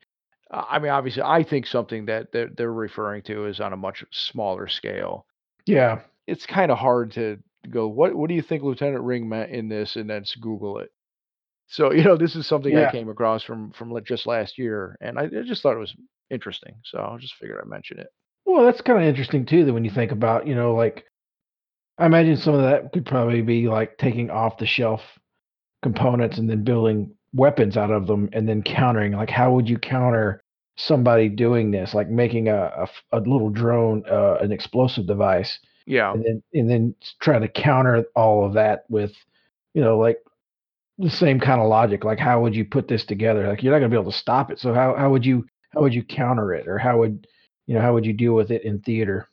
uh, 0.51 0.65
I 0.69 0.79
mean, 0.79 0.91
obviously, 0.91 1.23
I 1.23 1.43
think 1.43 1.67
something 1.67 2.07
that 2.07 2.33
they're, 2.33 2.51
they're 2.57 2.73
referring 2.73 3.23
to 3.23 3.47
is 3.47 3.61
on 3.61 3.73
a 3.73 3.77
much 3.77 4.05
smaller 4.11 4.69
scale. 4.69 5.27
Yeah. 5.67 6.01
It's 6.27 6.47
kind 6.47 6.71
of 6.71 6.79
hard 6.79 7.13
to 7.13 7.39
go. 7.71 7.89
What 7.89 8.15
What 8.15 8.29
do 8.29 8.35
you 8.35 8.43
think 8.43 8.63
Lieutenant 8.63 9.03
Ring 9.03 9.29
meant 9.29 9.51
in 9.51 9.69
this? 9.69 9.97
And 9.97 10.09
then 10.09 10.25
Google 10.41 10.79
it. 10.79 10.93
So 11.67 11.93
you 11.93 12.05
know, 12.05 12.17
this 12.17 12.37
is 12.37 12.47
something 12.47 12.77
I 12.77 12.87
came 12.87 13.09
across 13.09 13.43
from 13.43 13.73
from 13.73 13.99
just 14.05 14.27
last 14.27 14.59
year, 14.59 14.97
and 15.01 15.19
I, 15.19 15.25
I 15.25 15.43
just 15.45 15.63
thought 15.63 15.75
it 15.77 15.81
was 15.81 15.97
interesting. 16.31 16.81
So 16.85 16.99
I 17.01 17.17
just 17.19 17.35
figured 17.35 17.61
I'd 17.61 17.69
mention 17.69 17.99
it. 17.99 18.09
Well, 18.45 18.65
that's 18.65 18.81
kinda 18.81 19.03
interesting 19.03 19.47
too 19.47 19.65
that 19.65 19.73
when 19.73 19.85
you 19.85 19.91
think 19.91 20.13
about, 20.13 20.47
you 20.47 20.55
know, 20.55 20.75
like 20.75 21.05
I 21.99 22.07
imagine 22.07 22.37
some 22.37 22.55
of 22.55 22.63
that 22.63 22.93
could 22.93 23.07
probably 23.07 23.43
be 23.43 23.69
like 23.69 23.99
taking 23.99 24.31
off 24.31 24.59
the 24.59 24.67
shelf 24.67 25.03
components 25.83 26.39
and 26.39 26.51
then 26.51 26.65
building 26.65 27.15
weapons 27.35 27.77
out 27.77 27.91
of 27.93 28.07
them 28.07 28.31
and 28.33 28.49
then 28.49 28.63
countering. 28.63 29.13
Like, 29.15 29.31
how 29.31 29.53
would 29.55 29.69
you 29.69 29.79
counter 29.79 30.43
somebody 30.77 31.29
doing 31.31 31.71
this? 31.73 31.95
Like 31.95 32.11
making 32.11 32.49
a 32.49 32.89
a 33.13 33.21
little 33.21 33.51
drone, 33.51 34.05
uh, 34.11 34.37
an 34.41 34.53
explosive 34.53 35.07
device, 35.07 35.59
Yeah, 35.87 36.15
and 36.15 36.25
then 36.25 36.43
and 36.55 36.71
then 36.71 36.95
try 37.21 37.39
to 37.39 37.49
counter 37.49 38.07
all 38.17 38.47
of 38.47 38.55
that 38.55 38.85
with, 38.91 39.13
you 39.75 39.83
know, 39.83 39.99
like 39.99 40.19
the 41.03 41.11
same 41.11 41.41
kind 41.41 41.61
of 41.61 41.69
logic. 41.69 42.05
Like, 42.05 42.19
how 42.19 42.41
would 42.41 42.55
you 42.55 42.65
put 42.65 42.89
this 42.89 43.05
together? 43.05 43.49
Like, 43.49 43.63
you're 43.63 43.73
not 43.73 43.81
gonna 43.81 43.91
be 43.91 44.01
able 44.01 44.13
to 44.13 44.19
stop 44.19 44.51
it. 44.51 44.59
So 44.59 44.73
how 44.73 44.95
how 44.95 45.11
would 45.11 45.27
you 45.27 45.47
how 45.75 45.81
would 45.81 45.95
you 45.95 46.05
counter 46.05 46.55
it, 46.55 46.69
or 46.69 46.79
how 46.79 46.99
would 46.99 47.27
you 47.67 47.75
know 47.75 47.81
how 47.81 47.93
would 47.93 48.07
you 48.07 48.13
deal 48.13 48.35
with 48.35 48.51
it 48.51 48.65
in 48.65 48.81
theater? 48.81 49.29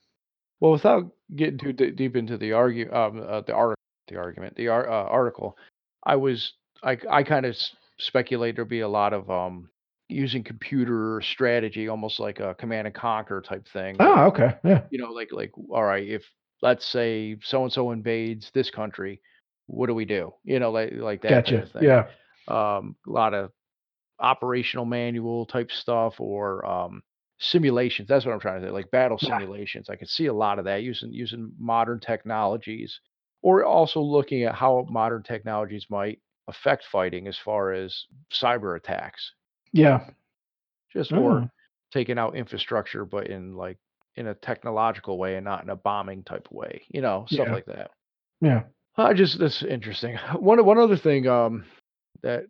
Well, 0.59 0.71
without 0.71 1.11
getting 1.35 1.57
too 1.57 1.73
d- 1.73 1.91
deep 1.91 2.15
into 2.15 2.37
the 2.37 2.53
argue, 2.53 2.91
um, 2.93 3.23
uh, 3.25 3.41
the 3.41 3.53
article, 3.53 3.75
the 4.07 4.17
argument, 4.17 4.55
the 4.55 4.67
ar- 4.67 4.89
uh, 4.89 5.05
article, 5.05 5.57
I 6.03 6.17
was, 6.17 6.53
I, 6.83 6.97
I 7.09 7.23
kind 7.23 7.45
of 7.45 7.55
speculate 7.97 8.55
there'll 8.55 8.67
be 8.67 8.81
a 8.81 8.87
lot 8.87 9.13
of 9.13 9.29
um, 9.29 9.69
using 10.09 10.43
computer 10.43 11.21
strategy, 11.23 11.87
almost 11.87 12.19
like 12.19 12.39
a 12.39 12.55
command 12.55 12.87
and 12.87 12.95
conquer 12.95 13.41
type 13.41 13.67
thing. 13.71 13.95
Oh, 13.99 14.25
okay. 14.27 14.55
Yeah. 14.63 14.83
you 14.91 14.99
know, 14.99 15.11
like, 15.11 15.29
like, 15.31 15.51
all 15.69 15.83
right, 15.83 16.07
if 16.07 16.23
let's 16.61 16.85
say 16.85 17.37
so 17.41 17.63
and 17.63 17.71
so 17.71 17.91
invades 17.91 18.51
this 18.53 18.69
country, 18.69 19.21
what 19.69 19.87
do 19.87 19.93
we 19.93 20.05
do? 20.05 20.33
You 20.43 20.59
know, 20.59 20.71
like, 20.71 20.93
like 20.93 21.21
that 21.21 21.45
Gotcha. 21.45 21.63
of 21.63 21.71
thing. 21.71 21.83
Yeah. 21.83 22.07
Um, 22.47 22.95
a 23.07 23.11
lot 23.11 23.33
of 23.33 23.51
operational 24.19 24.85
manual 24.85 25.45
type 25.45 25.71
stuff 25.71 26.19
or 26.19 26.65
um, 26.65 27.03
simulations. 27.37 28.07
That's 28.07 28.25
what 28.25 28.33
I'm 28.33 28.39
trying 28.39 28.61
to 28.61 28.67
say, 28.67 28.71
like 28.71 28.91
battle 28.91 29.17
Yeah. 29.21 29.37
simulations. 29.39 29.89
I 29.89 29.95
could 29.95 30.09
see 30.09 30.25
a 30.25 30.33
lot 30.33 30.59
of 30.59 30.65
that 30.65 30.83
using 30.83 31.13
using 31.13 31.51
modern 31.57 31.99
technologies, 31.99 32.99
or 33.41 33.63
also 33.63 34.01
looking 34.01 34.43
at 34.43 34.55
how 34.55 34.85
modern 34.89 35.23
technologies 35.23 35.85
might 35.89 36.19
affect 36.47 36.83
fighting 36.91 37.27
as 37.27 37.37
far 37.37 37.71
as 37.71 38.05
cyber 38.33 38.75
attacks, 38.75 39.33
Yeah. 39.71 40.09
just 40.91 41.13
Oh, 41.13 41.19
or 41.19 41.51
taking 41.91 42.17
out 42.17 42.35
infrastructure, 42.35 43.05
but 43.05 43.27
in 43.27 43.55
like 43.55 43.77
in 44.15 44.27
a 44.27 44.33
technological 44.33 45.17
way 45.17 45.35
and 45.35 45.45
not 45.45 45.63
in 45.63 45.69
a 45.69 45.75
bombing 45.75 46.23
type 46.23 46.47
of 46.47 46.51
way. 46.51 46.81
You 46.89 47.01
know, 47.01 47.25
stuff 47.29 47.47
yeah. 47.47 47.53
like 47.53 47.65
that. 47.67 47.91
Yeah. 48.41 48.63
I 48.99 49.13
just 49.13 49.39
that's 49.39 49.63
interesting. 49.63 50.17
One 50.39 50.63
one 50.65 50.77
other 50.77 50.97
thing 50.97 51.27
um, 51.27 51.65
that 52.21 52.43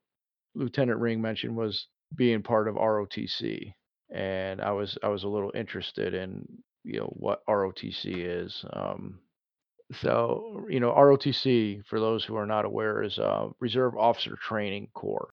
Lieutenant 0.55 0.99
Ring 0.99 1.21
mentioned 1.21 1.55
was 1.55 1.87
being 2.15 2.41
part 2.41 2.67
of 2.67 2.75
ROTC, 2.75 3.73
and 4.13 4.61
I 4.61 4.71
was 4.71 4.97
I 5.03 5.09
was 5.09 5.23
a 5.23 5.29
little 5.29 5.51
interested 5.53 6.13
in 6.13 6.45
you 6.83 6.99
know 6.99 7.13
what 7.17 7.45
ROTC 7.47 8.05
is. 8.05 8.65
Um, 8.73 9.19
so 10.01 10.65
you 10.69 10.79
know 10.79 10.91
ROTC, 10.91 11.85
for 11.85 11.99
those 11.99 12.23
who 12.23 12.35
are 12.35 12.47
not 12.47 12.65
aware, 12.65 13.03
is 13.03 13.19
uh, 13.19 13.49
Reserve 13.59 13.95
Officer 13.97 14.37
Training 14.41 14.89
Corps. 14.93 15.29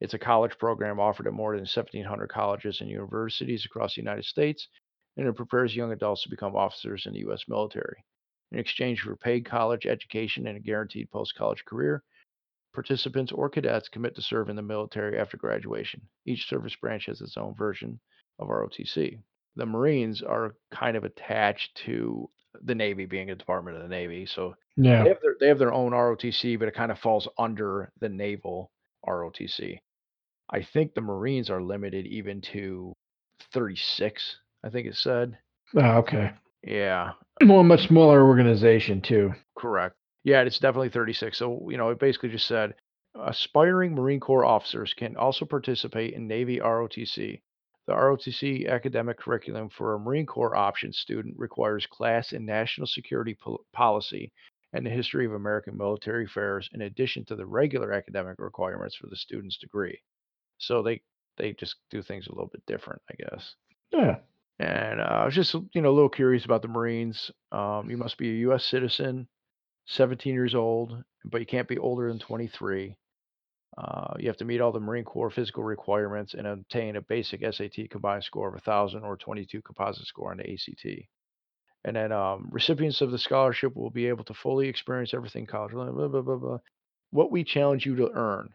It's 0.00 0.14
a 0.14 0.18
college 0.18 0.56
program 0.58 1.00
offered 1.00 1.26
at 1.26 1.32
more 1.32 1.56
than 1.56 1.62
1,700 1.62 2.28
colleges 2.28 2.80
and 2.80 2.88
universities 2.88 3.64
across 3.64 3.96
the 3.96 4.00
United 4.00 4.24
States, 4.24 4.68
and 5.16 5.26
it 5.26 5.34
prepares 5.34 5.74
young 5.74 5.92
adults 5.92 6.22
to 6.22 6.30
become 6.30 6.54
officers 6.54 7.04
in 7.06 7.12
the 7.12 7.18
U.S. 7.20 7.42
military. 7.48 8.04
In 8.52 8.58
exchange 8.58 9.00
for 9.00 9.16
paid 9.16 9.44
college 9.44 9.86
education 9.86 10.46
and 10.46 10.56
a 10.56 10.60
guaranteed 10.60 11.10
post 11.10 11.34
college 11.36 11.64
career. 11.64 12.02
Participants 12.74 13.32
or 13.32 13.48
cadets 13.48 13.88
commit 13.88 14.14
to 14.14 14.22
serve 14.22 14.48
in 14.48 14.56
the 14.56 14.62
military 14.62 15.18
after 15.18 15.36
graduation. 15.36 16.00
Each 16.26 16.48
service 16.48 16.76
branch 16.76 17.06
has 17.06 17.20
its 17.20 17.36
own 17.36 17.54
version 17.54 17.98
of 18.38 18.48
ROTC. 18.48 19.18
The 19.56 19.66
Marines 19.66 20.22
are 20.22 20.54
kind 20.70 20.96
of 20.96 21.04
attached 21.04 21.74
to 21.86 22.30
the 22.62 22.74
Navy, 22.74 23.04
being 23.06 23.30
a 23.30 23.34
department 23.34 23.76
of 23.76 23.82
the 23.82 23.88
Navy. 23.88 24.26
So 24.26 24.54
Yeah. 24.76 25.02
they 25.02 25.08
have 25.08 25.20
their 25.20 25.34
they 25.40 25.48
have 25.48 25.58
their 25.58 25.72
own 25.72 25.92
ROTC, 25.92 26.58
but 26.58 26.68
it 26.68 26.74
kind 26.74 26.92
of 26.92 26.98
falls 26.98 27.26
under 27.38 27.90
the 28.00 28.08
naval 28.08 28.70
ROTC. 29.06 29.78
I 30.50 30.62
think 30.62 30.94
the 30.94 31.00
Marines 31.00 31.50
are 31.50 31.60
limited 31.62 32.06
even 32.06 32.40
to 32.52 32.94
36. 33.52 34.38
I 34.64 34.70
think 34.70 34.86
it 34.86 34.96
said. 34.96 35.38
Oh, 35.76 35.98
okay. 35.98 36.32
Yeah, 36.62 37.12
Well, 37.46 37.60
a 37.60 37.64
much 37.64 37.86
smaller 37.86 38.26
organization 38.26 39.00
too. 39.00 39.32
correct. 39.56 39.96
Yeah, 40.24 40.42
it's 40.42 40.58
definitely 40.58 40.90
36. 40.90 41.38
So 41.38 41.68
you 41.70 41.76
know, 41.76 41.90
it 41.90 42.00
basically 42.00 42.30
just 42.30 42.46
said 42.48 42.74
aspiring 43.14 43.94
Marine 43.94 44.20
Corps 44.20 44.44
officers 44.44 44.94
can 44.94 45.16
also 45.16 45.44
participate 45.44 46.14
in 46.14 46.26
Navy 46.26 46.58
ROTC. 46.58 47.40
The 47.86 47.94
ROTC 47.94 48.68
academic 48.68 49.18
curriculum 49.18 49.70
for 49.70 49.94
a 49.94 49.98
Marine 49.98 50.26
Corps 50.26 50.54
option 50.54 50.92
student 50.92 51.34
requires 51.38 51.86
class 51.86 52.32
in 52.32 52.44
national 52.44 52.86
security 52.86 53.34
pol- 53.34 53.64
policy 53.72 54.30
and 54.74 54.84
the 54.84 54.90
history 54.90 55.24
of 55.24 55.32
American 55.32 55.76
military 55.76 56.26
affairs 56.26 56.68
in 56.74 56.82
addition 56.82 57.24
to 57.24 57.36
the 57.36 57.46
regular 57.46 57.92
academic 57.92 58.38
requirements 58.38 58.94
for 58.94 59.06
the 59.06 59.16
student's 59.16 59.56
degree. 59.56 59.98
So 60.58 60.82
they 60.82 61.00
they 61.38 61.52
just 61.54 61.76
do 61.90 62.02
things 62.02 62.26
a 62.26 62.32
little 62.32 62.50
bit 62.52 62.62
different, 62.66 63.00
I 63.10 63.14
guess. 63.14 63.54
Yeah. 63.92 64.16
And 64.58 65.00
uh, 65.00 65.04
I 65.04 65.24
was 65.24 65.34
just 65.34 65.54
you 65.54 65.80
know 65.80 65.90
a 65.90 65.94
little 65.94 66.08
curious 66.08 66.44
about 66.44 66.62
the 66.62 66.68
Marines. 66.68 67.30
Um, 67.52 67.90
you 67.90 67.96
must 67.96 68.18
be 68.18 68.30
a 68.30 68.40
U.S. 68.48 68.64
citizen, 68.64 69.28
17 69.86 70.34
years 70.34 70.54
old, 70.54 71.02
but 71.24 71.40
you 71.40 71.46
can't 71.46 71.68
be 71.68 71.78
older 71.78 72.08
than 72.08 72.18
23. 72.18 72.96
Uh, 73.76 74.14
you 74.18 74.26
have 74.26 74.36
to 74.38 74.44
meet 74.44 74.60
all 74.60 74.72
the 74.72 74.80
Marine 74.80 75.04
Corps 75.04 75.30
physical 75.30 75.62
requirements 75.62 76.34
and 76.34 76.46
obtain 76.46 76.96
a 76.96 77.02
basic 77.02 77.42
SAT 77.42 77.90
combined 77.90 78.24
score 78.24 78.48
of 78.48 78.54
1,000 78.54 79.04
or 79.04 79.16
22 79.16 79.62
composite 79.62 80.06
score 80.06 80.32
on 80.32 80.38
the 80.38 80.52
ACT. 80.52 81.04
And 81.84 81.94
then 81.94 82.10
um, 82.10 82.48
recipients 82.50 83.00
of 83.00 83.12
the 83.12 83.18
scholarship 83.18 83.76
will 83.76 83.90
be 83.90 84.06
able 84.06 84.24
to 84.24 84.34
fully 84.34 84.68
experience 84.68 85.14
everything 85.14 85.46
college. 85.46 85.72
Blah, 85.72 85.90
blah, 85.90 86.22
blah. 86.22 86.58
What 87.10 87.30
we 87.30 87.44
challenge 87.44 87.86
you 87.86 87.94
to 87.96 88.10
earn 88.12 88.50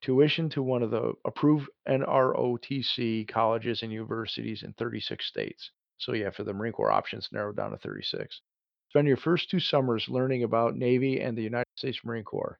tuition 0.00 0.48
to 0.50 0.62
one 0.62 0.82
of 0.82 0.90
the 0.90 1.12
approved 1.24 1.68
NROTC 1.88 3.28
colleges 3.28 3.82
and 3.82 3.92
universities 3.92 4.62
in 4.62 4.72
36 4.74 5.24
states. 5.26 5.70
So, 5.98 6.12
yeah, 6.12 6.30
for 6.30 6.44
the 6.44 6.52
Marine 6.52 6.72
Corps 6.72 6.92
options, 6.92 7.28
narrowed 7.32 7.56
down 7.56 7.72
to 7.72 7.78
36. 7.78 8.40
Spend 8.90 9.08
your 9.08 9.16
first 9.16 9.50
two 9.50 9.60
summers 9.60 10.06
learning 10.08 10.44
about 10.44 10.76
Navy 10.76 11.20
and 11.20 11.36
the 11.36 11.42
United 11.42 11.66
States 11.76 11.98
Marine 12.04 12.24
Corps, 12.24 12.58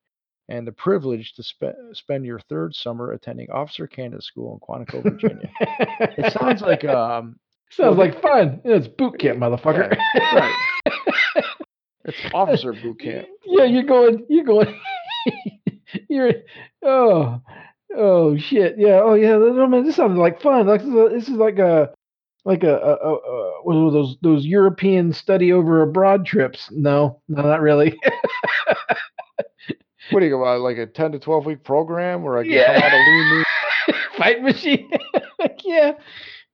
and 0.49 0.67
the 0.67 0.73
privilege 0.73 1.33
to 1.35 1.43
spe- 1.43 1.77
spend 1.93 2.27
your 2.27 2.41
third 2.49 2.75
summer 2.75 3.13
attending 3.13 3.51
Officer 3.51 3.87
Candidate 3.87 4.25
School 4.25 4.53
in 4.55 4.61
Quantico, 4.61 5.03
Virginia. 5.03 5.49
it 5.61 6.33
sounds 6.33 6.61
like 6.63 6.85
um, 6.87 7.37
Sounds 7.71 7.97
Well, 7.99 8.07
like 8.09 8.21
fun. 8.23 8.61
It's 8.65 8.89
boot 8.89 9.19
camp, 9.21 9.39
motherfucker. 9.41 9.95
right. 10.33 10.55
it's 12.05 12.17
officer 12.35 12.73
boot 12.73 12.99
camp. 13.01 13.29
Yeah, 13.45 13.65
you're 13.65 13.83
going. 13.83 14.25
You're 14.29 14.45
going. 14.45 14.75
you're. 16.09 16.33
Oh. 16.83 17.41
Oh 17.97 18.37
shit. 18.37 18.75
Yeah. 18.79 19.01
Oh 19.03 19.15
yeah. 19.15 19.37
I 19.37 19.67
mean, 19.67 19.85
this 19.85 19.97
sounds 19.97 20.19
like 20.19 20.41
fun. 20.43 20.67
Like 20.67 20.81
this 20.81 20.89
is, 20.89 20.95
a, 20.95 21.09
this 21.11 21.29
is 21.29 21.35
like 21.37 21.59
a 21.59 21.91
like 22.45 22.63
a, 22.63 22.77
a, 22.77 22.95
a, 22.95 23.15
a 23.15 23.53
what 23.63 23.75
are 23.77 23.91
those 23.91 24.17
those 24.23 24.45
European 24.45 25.13
study 25.13 25.53
over 25.53 25.83
abroad 25.83 26.27
trips. 26.27 26.69
No, 26.71 27.21
no, 27.29 27.43
not 27.43 27.61
really. 27.61 27.99
What 30.11 30.21
do 30.21 30.27
you 30.27 30.33
go 30.33 30.41
about? 30.43 30.61
Like 30.63 30.79
a 30.79 30.87
10 30.87 31.13
to 31.13 31.19
12 31.19 31.45
week 31.45 31.65
program 31.65 32.23
where 32.23 32.39
I 32.39 32.43
get 32.45 32.53
Yeah. 32.53 32.73
a 32.73 32.81
lot 32.81 32.93
of 32.95 32.99
lean? 33.07 33.45
Fight 34.17 34.43
machine. 34.43 34.91
Like, 35.39 35.61
yeah. 35.65 35.93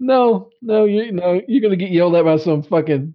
No, 0.00 0.50
no, 0.60 0.86
you 0.86 1.12
no, 1.12 1.40
you're 1.46 1.62
gonna 1.62 1.76
get 1.76 1.92
yelled 1.92 2.16
at 2.16 2.24
by 2.24 2.36
some 2.36 2.64
fucking 2.64 3.14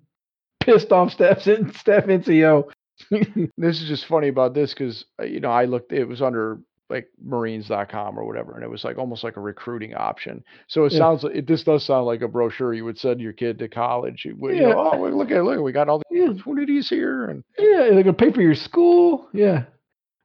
pissed 0.62 0.94
off 0.94 1.12
staff 1.12 1.42
staff 1.42 2.06
NCO. 2.06 2.70
This 3.58 3.82
is 3.82 3.88
just 3.88 4.06
funny 4.06 4.28
about 4.28 4.54
this 4.54 4.74
because, 4.74 5.06
uh, 5.22 5.26
you 5.26 5.40
know, 5.40 5.50
I 5.52 5.66
looked, 5.66 5.92
it 5.92 6.06
was 6.06 6.22
under 6.22 6.60
like 6.90 7.08
marines.com 7.24 8.18
or 8.18 8.26
whatever, 8.26 8.54
and 8.56 8.64
it 8.64 8.70
was 8.70 8.84
like 8.84 8.98
almost 8.98 9.24
like 9.24 9.38
a 9.38 9.42
recruiting 9.42 9.94
option. 9.94 10.44
So 10.68 10.86
it 10.86 10.92
Yeah. 10.94 10.98
sounds 11.00 11.24
like, 11.24 11.36
it, 11.36 11.48
this 11.48 11.64
does 11.64 11.86
sound 11.86 12.06
like 12.08 12.22
a 12.22 12.28
brochure 12.28 12.74
you 12.74 12.84
would 12.86 12.98
send 12.98 13.22
your 13.22 13.34
kid 13.34 13.60
to 13.60 13.68
college. 13.68 14.26
You, 14.26 14.36
you 14.42 14.54
Yeah. 14.56 14.70
know, 14.70 14.92
oh, 14.94 15.08
look 15.10 15.30
at, 15.32 15.44
look, 15.44 15.62
we 15.62 15.72
got 15.72 15.88
all 15.90 16.00
the 16.00 16.06
Yeah. 16.10 16.30
opportunities 16.30 16.90
here. 16.90 17.26
And 17.26 17.44
Yeah, 17.60 17.90
they're 17.92 18.04
gonna 18.04 18.14
pay 18.14 18.32
for 18.32 18.42
your 18.42 18.56
school. 18.56 19.28
Yeah. 19.34 19.66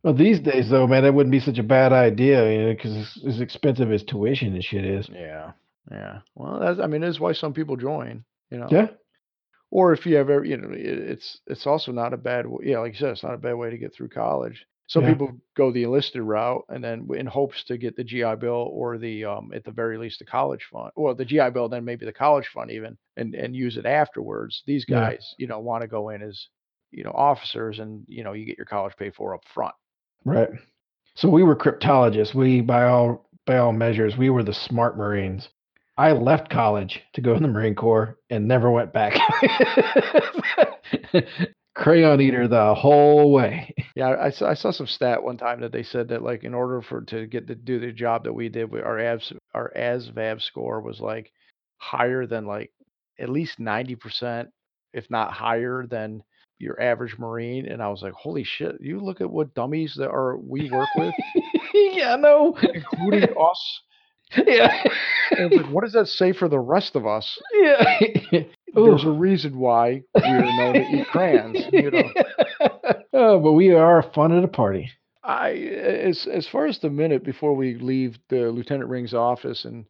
Well, 0.03 0.15
these 0.15 0.41
days 0.41 0.69
though, 0.71 0.87
man, 0.87 1.03
that 1.03 1.13
wouldn't 1.15 1.33
be 1.33 1.41
such 1.41 1.59
a 1.59 1.63
bad 1.63 1.93
idea, 1.93 2.51
you 2.53 2.63
know, 2.63 2.73
because 2.75 2.97
it's 2.97 3.25
as 3.27 3.41
expensive 3.41 3.91
as 3.93 4.03
tuition 4.03 4.55
and 4.55 4.65
shit 4.65 4.85
is. 4.85 5.09
yeah, 5.13 5.53
yeah. 5.91 6.21
Well, 6.35 6.61
that's, 6.61 6.81
I 6.81 6.87
mean, 6.87 7.01
that's 7.03 7.21
why 7.21 7.33
some 7.33 7.53
people 7.53 7.77
join, 7.77 8.25
you 8.51 8.59
know. 8.59 8.69
Yeah. 8.71 8.89
Or 9.75 9.93
if 9.93 10.07
you 10.07 10.17
have 10.17 10.31
ever, 10.31 10.45
you 10.45 10.57
know, 10.57 10.71
it's 10.73 11.41
it's 11.49 11.67
also 11.67 11.93
not 11.93 12.15
a 12.15 12.17
bad, 12.17 12.47
yeah, 12.63 12.79
like 12.79 12.93
you 12.95 12.99
said, 13.01 13.11
it's 13.11 13.25
not 13.25 13.35
a 13.35 13.39
bad 13.39 13.55
way 13.55 13.71
to 13.71 13.79
get 13.79 13.93
through 13.95 14.09
college. 14.09 14.65
Some 14.87 15.03
Yeah. 15.03 15.11
people 15.11 15.33
go 15.57 15.73
the 15.73 15.83
enlisted 15.83 16.23
route 16.23 16.65
and 16.69 16.85
then 16.85 17.09
in 17.17 17.27
hopes 17.27 17.65
to 17.65 17.77
get 17.79 17.97
the 17.97 18.05
GI 18.05 18.37
Bill 18.37 18.69
or 18.73 18.99
the, 18.99 19.25
um, 19.25 19.51
at 19.55 19.65
the 19.65 19.73
very 19.73 19.99
least, 19.99 20.21
the 20.21 20.25
college 20.27 20.65
fund, 20.73 20.93
or 20.95 21.15
the 21.15 21.25
GI 21.25 21.51
Bill, 21.51 21.69
then 21.69 21.85
maybe 21.85 22.07
the 22.07 22.13
college 22.13 22.47
fund 22.55 22.71
even, 22.71 22.97
and 23.17 23.35
and 23.35 23.57
use 23.57 23.77
it 23.77 23.87
afterwards. 23.87 24.63
These 24.67 24.87
Yeah. 24.89 25.01
guys, 25.11 25.35
you 25.39 25.49
know, 25.49 25.59
want 25.61 25.83
to 25.83 25.89
go 25.89 26.11
in 26.11 26.23
as, 26.23 26.49
you 26.93 27.03
know, 27.05 27.13
officers, 27.13 27.81
and 27.81 28.05
you 28.09 28.23
know, 28.25 28.33
you 28.35 28.45
get 28.47 28.59
your 28.59 28.67
college 28.67 28.95
paid 28.97 29.15
for 29.17 29.35
up 29.35 29.45
front. 29.55 29.75
Right. 30.25 30.51
So 31.17 31.29
we 31.29 31.43
were 31.43 31.57
cryptologists. 31.57 32.35
We, 32.35 32.61
by 32.61 32.85
all 32.85 33.29
by 33.47 33.59
all 33.59 33.73
measures, 33.73 34.17
we 34.17 34.31
were 34.31 34.43
the 34.45 34.55
smart 34.55 34.97
Marines. 34.97 35.49
I 35.97 36.13
left 36.13 36.51
college 36.51 37.01
to 37.15 37.21
go 37.21 37.35
in 37.35 37.43
the 37.43 37.49
Marine 37.49 37.75
Corps 37.75 38.19
and 38.31 38.49
never 38.49 38.71
went 38.71 38.93
back. 38.93 39.15
Crayon 41.75 42.21
eater 42.21 42.49
the 42.49 42.75
whole 42.75 43.33
way. 43.33 43.75
Yeah, 43.97 44.11
I, 44.11 44.27
I 44.27 44.55
saw, 44.55 44.71
some 44.71 44.87
stat 44.87 45.23
one 45.23 45.37
time 45.37 45.61
that 45.61 45.73
they 45.73 45.83
said 45.83 46.09
that 46.09 46.23
like 46.23 46.45
in 46.45 46.55
order 46.55 46.83
for 46.83 47.03
to 47.03 47.27
get 47.27 47.47
to 47.49 47.55
do 47.55 47.79
the 47.81 47.93
job 47.93 48.25
that 48.25 48.33
we 48.33 48.49
did, 48.49 48.71
we, 48.71 48.81
our 48.81 48.99
abs 48.99 49.33
our 49.55 49.73
ASVAB 49.77 50.41
score 50.41 50.81
was 50.81 51.01
like 51.01 51.33
higher 51.79 52.27
than 52.27 52.47
like 52.47 52.73
at 53.19 53.29
least 53.29 53.59
ninety 53.59 53.97
percent, 53.97 54.49
if 54.93 55.11
not 55.11 55.33
higher 55.33 55.85
than 55.87 56.23
your 56.59 56.81
average 56.81 57.19
Marine. 57.19 57.67
And 57.67 57.83
I 57.83 57.89
was 57.89 58.03
like, 58.03 58.13
holy 58.13 58.45
shit! 58.45 58.77
You 58.81 59.01
look 59.01 59.21
at 59.21 59.31
what 59.31 59.55
dummies 59.55 59.95
that 59.97 60.11
are 60.11 60.37
we 60.39 60.71
work 60.71 60.89
with, 60.97 61.15
yeah, 61.75 62.15
no. 62.17 62.57
including 62.63 63.31
us. 63.37 63.81
Yeah. 64.47 64.83
Like, 65.33 65.67
what 65.71 65.85
does 65.85 65.93
that 65.95 66.09
say 66.09 66.33
for 66.33 66.49
the 66.49 66.59
rest 66.61 66.97
of 66.97 67.07
us? 67.07 67.39
yeah. 67.55 68.01
There's 68.75 69.05
a 69.05 69.11
reason 69.11 69.59
why 69.59 70.03
we 70.17 70.23
are 70.23 70.43
known 70.43 70.75
to 70.75 70.81
eat 70.81 71.07
crayons. 71.09 71.59
You 71.73 71.91
know. 71.91 72.11
oh, 73.13 73.39
but 73.41 73.53
we 73.53 73.73
are 73.73 74.03
fun 74.15 74.37
at 74.37 74.43
a 74.45 74.49
party. 74.49 74.91
I 75.23 75.51
as 75.53 76.27
as 76.27 76.47
far 76.49 76.67
as 76.67 76.79
the 76.81 76.91
minute 76.91 77.25
before 77.25 77.55
we 77.55 77.77
leave 77.77 78.19
the 78.29 78.51
Lieutenant 78.51 78.91
Ring's 78.91 79.15
office 79.15 79.65
and 79.65 79.87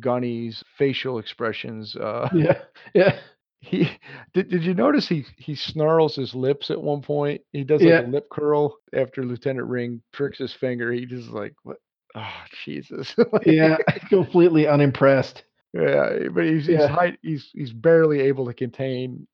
Gunny's 0.00 0.62
facial 0.78 1.18
expressions, 1.18 1.94
uh, 1.96 2.28
Yeah. 2.32 2.62
Yeah. 2.94 3.18
he 3.60 3.90
did. 4.34 4.48
Did 4.48 4.62
you 4.64 4.74
notice 4.74 5.08
he 5.08 5.26
he 5.36 5.54
snarls 5.56 6.14
his 6.16 6.34
lips 6.34 6.70
at 6.70 6.80
one 6.80 7.02
point? 7.02 7.42
He 7.52 7.64
does 7.64 7.82
like 7.82 7.90
Yeah. 7.90 8.06
a 8.06 8.08
lip 8.08 8.28
curl 8.30 8.76
after 8.94 9.24
Lieutenant 9.24 9.66
Ring 9.68 10.00
tricks 10.12 10.38
his 10.38 10.52
finger. 10.54 10.92
He 10.92 11.04
just 11.06 11.28
like 11.30 11.54
what? 11.64 11.76
Oh 12.14 12.42
Jesus! 12.64 13.14
Like, 13.32 13.46
Yeah. 13.46 13.76
Completely 14.08 14.66
unimpressed. 14.66 15.44
yeah. 15.72 16.28
But 16.32 16.44
he's 16.44 16.66
he's, 16.66 16.78
Yeah. 16.78 16.88
hide, 16.88 17.18
he's 17.22 17.48
he's 17.52 17.72
barely 17.72 18.20
able 18.20 18.46
to 18.46 18.54
contain. 18.54 19.26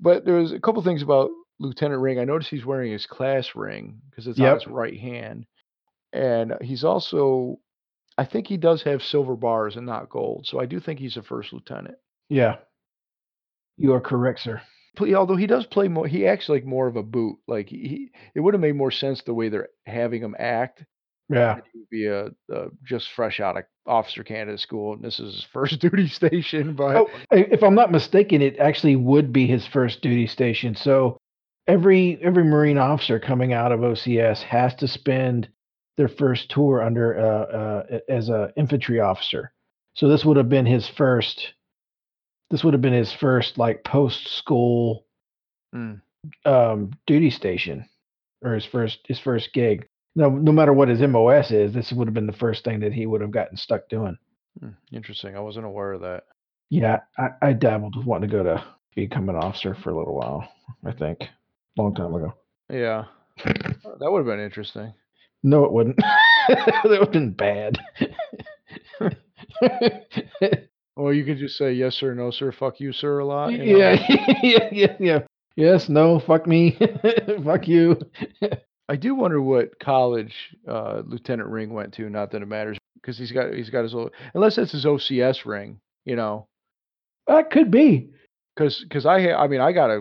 But 0.00 0.24
there 0.24 0.34
was 0.36 0.52
a 0.52 0.60
couple 0.60 0.80
things 0.84 1.02
about 1.02 1.30
Lieutenant 1.58 2.00
Ring. 2.00 2.20
I 2.20 2.24
noticed 2.24 2.50
he's 2.50 2.64
wearing 2.64 2.92
his 2.92 3.04
class 3.04 3.56
ring 3.56 4.00
because 4.08 4.28
it's 4.28 4.38
on 4.38 4.54
his 4.54 4.66
right 4.68 4.96
hand, 4.96 5.44
and 6.12 6.54
he's 6.60 6.84
also, 6.84 7.58
I 8.16 8.24
think 8.24 8.46
he 8.46 8.56
does 8.58 8.84
have 8.84 9.02
silver 9.02 9.34
bars 9.34 9.74
and 9.74 9.84
not 9.86 10.08
gold. 10.08 10.46
So 10.46 10.60
I 10.60 10.66
do 10.66 10.78
think 10.78 11.00
he's 11.00 11.16
a 11.16 11.22
first 11.24 11.52
lieutenant. 11.52 11.96
Yeah. 12.28 12.58
You 13.76 13.92
are 13.94 14.00
correct, 14.00 14.38
sir. 14.38 14.62
Although 15.00 15.34
he 15.36 15.48
does 15.48 15.66
play 15.66 15.88
more, 15.88 16.06
he 16.06 16.26
acts 16.28 16.48
like 16.48 16.64
more 16.64 16.86
of 16.86 16.94
a 16.94 17.02
boot. 17.02 17.38
Like 17.48 17.68
he 17.68 18.12
it 18.36 18.40
would 18.40 18.54
have 18.54 18.60
made 18.60 18.76
more 18.76 18.92
sense 18.92 19.22
the 19.22 19.34
way 19.34 19.48
they're 19.48 19.68
having 19.84 20.22
him 20.22 20.36
act. 20.38 20.84
Yeah. 21.28 21.56
He 21.72 21.78
would 21.78 21.90
be 21.90 22.06
a, 22.06 22.26
a 22.50 22.68
just 22.84 23.12
fresh 23.12 23.38
out 23.40 23.56
of 23.56 23.64
officer 23.86 24.24
candidate 24.24 24.60
school, 24.60 24.94
and 24.94 25.02
this 25.02 25.20
is 25.20 25.34
his 25.34 25.44
first 25.52 25.78
duty 25.80 26.08
station. 26.08 26.74
But 26.74 26.96
Oh, 26.96 27.08
if 27.30 27.62
I'm 27.62 27.74
not 27.74 27.92
mistaken, 27.92 28.42
it 28.42 28.58
actually 28.58 28.96
would 28.96 29.32
be 29.32 29.46
his 29.46 29.66
first 29.66 30.00
duty 30.00 30.26
station. 30.26 30.74
So 30.74 31.18
every 31.66 32.18
every 32.22 32.44
Marine 32.44 32.78
officer 32.78 33.18
coming 33.20 33.52
out 33.52 33.72
of 33.72 33.80
OCS 33.80 34.42
has 34.42 34.74
to 34.76 34.88
spend 34.88 35.48
their 35.96 36.08
first 36.08 36.50
tour 36.50 36.82
under 36.82 37.18
uh, 37.18 37.56
uh, 37.94 37.98
as 38.08 38.28
a 38.28 38.52
infantry 38.56 39.00
officer. 39.00 39.52
So 39.94 40.08
this 40.08 40.24
would 40.24 40.36
have 40.36 40.48
been 40.48 40.66
his 40.66 40.88
first. 40.88 41.54
This 42.50 42.64
would 42.64 42.72
have 42.72 42.80
been 42.80 42.94
his 42.94 43.12
first 43.12 43.58
like 43.58 43.84
post 43.84 44.28
school 44.28 45.04
Mm. 45.74 46.00
um, 46.46 46.92
duty 47.06 47.28
station 47.28 47.84
or 48.42 48.54
his 48.54 48.64
first 48.64 49.00
his 49.06 49.18
first 49.18 49.52
gig. 49.52 49.86
No, 50.18 50.28
no 50.30 50.50
matter 50.50 50.72
what 50.72 50.88
his 50.88 51.00
MOS 51.00 51.52
is, 51.52 51.72
this 51.72 51.92
would 51.92 52.08
have 52.08 52.14
been 52.14 52.26
the 52.26 52.32
first 52.32 52.64
thing 52.64 52.80
that 52.80 52.92
he 52.92 53.06
would 53.06 53.20
have 53.20 53.30
gotten 53.30 53.56
stuck 53.56 53.88
doing. 53.88 54.18
Hmm, 54.58 54.70
Interesting. 54.92 55.36
I 55.36 55.40
wasn't 55.40 55.66
aware 55.66 55.92
of 55.92 56.00
that. 56.00 56.24
Yeah, 56.70 56.98
I, 57.16 57.28
I 57.40 57.52
dabbled 57.52 57.94
with 57.96 58.04
wanting 58.04 58.28
to 58.28 58.36
go 58.36 58.42
to 58.42 58.64
become 58.96 59.28
an 59.28 59.36
officer 59.36 59.76
for 59.76 59.90
a 59.90 59.96
little 59.96 60.16
while. 60.16 60.48
I 60.84 60.90
think 60.90 61.20
long 61.76 61.94
time 61.94 62.14
ago. 62.14 62.34
Yeah. 62.68 63.04
That 64.00 64.10
would 64.10 64.18
have 64.18 64.26
been 64.26 64.44
interesting. 64.44 64.92
No, 65.44 65.64
it 65.64 65.72
wouldn't. 65.72 65.96
that 66.48 66.82
would 66.84 66.98
have 67.00 67.12
been 67.12 67.32
bad. 67.32 67.78
Well, 70.96 71.12
you 71.14 71.24
could 71.24 71.38
just 71.38 71.56
say 71.56 71.72
yes 71.74 71.94
sir, 71.94 72.12
no 72.12 72.32
sir, 72.32 72.50
fuck 72.50 72.80
you, 72.80 72.92
sir, 72.92 73.20
a 73.20 73.24
lot. 73.24 73.52
you 73.52 73.58
know? 73.58 73.78
yeah, 73.78 74.06
yeah, 74.42 74.68
yeah, 74.72 74.96
yeah. 74.98 75.18
Yes, 75.54 75.88
no, 75.88 76.18
fuck 76.18 76.44
me, 76.48 76.76
fuck 77.44 77.68
you. 77.68 77.96
I 78.88 78.96
do 78.96 79.14
wonder 79.14 79.40
what 79.40 79.78
college 79.78 80.34
uh, 80.66 81.02
Lieutenant 81.04 81.48
Ring 81.48 81.72
went 81.72 81.94
to. 81.94 82.08
Not 82.08 82.30
that 82.32 82.42
it 82.42 82.48
matters, 82.48 82.78
because 82.94 83.18
he's 83.18 83.32
got 83.32 83.52
he's 83.52 83.70
got 83.70 83.82
his 83.82 83.94
old, 83.94 84.12
unless 84.34 84.56
that's 84.56 84.72
his 84.72 84.84
OCS 84.84 85.44
ring, 85.44 85.80
you 86.04 86.16
know. 86.16 86.46
That 87.26 87.50
could 87.50 87.70
be. 87.70 88.10
Because 88.56 88.82
because 88.82 89.06
I 89.06 89.32
I 89.32 89.46
mean 89.48 89.60
I 89.60 89.72
got 89.72 89.90
a, 89.90 90.00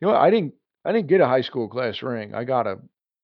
you 0.00 0.08
know 0.08 0.14
I 0.14 0.30
didn't 0.30 0.54
I 0.84 0.92
didn't 0.92 1.08
get 1.08 1.20
a 1.20 1.26
high 1.26 1.42
school 1.42 1.68
class 1.68 2.02
ring. 2.02 2.34
I 2.34 2.44
got 2.44 2.66
a 2.66 2.78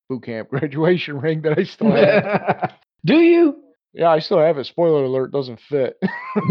boot 0.08 0.24
camp 0.24 0.48
graduation 0.50 1.18
ring 1.20 1.42
that 1.42 1.58
I 1.58 1.64
still 1.64 1.90
have. 1.90 2.74
Do 3.04 3.16
you? 3.16 3.62
yeah, 3.94 4.10
I 4.10 4.18
still 4.18 4.38
have 4.38 4.58
it. 4.58 4.66
Spoiler 4.66 5.04
alert, 5.04 5.32
doesn't 5.32 5.60
fit. 5.60 5.96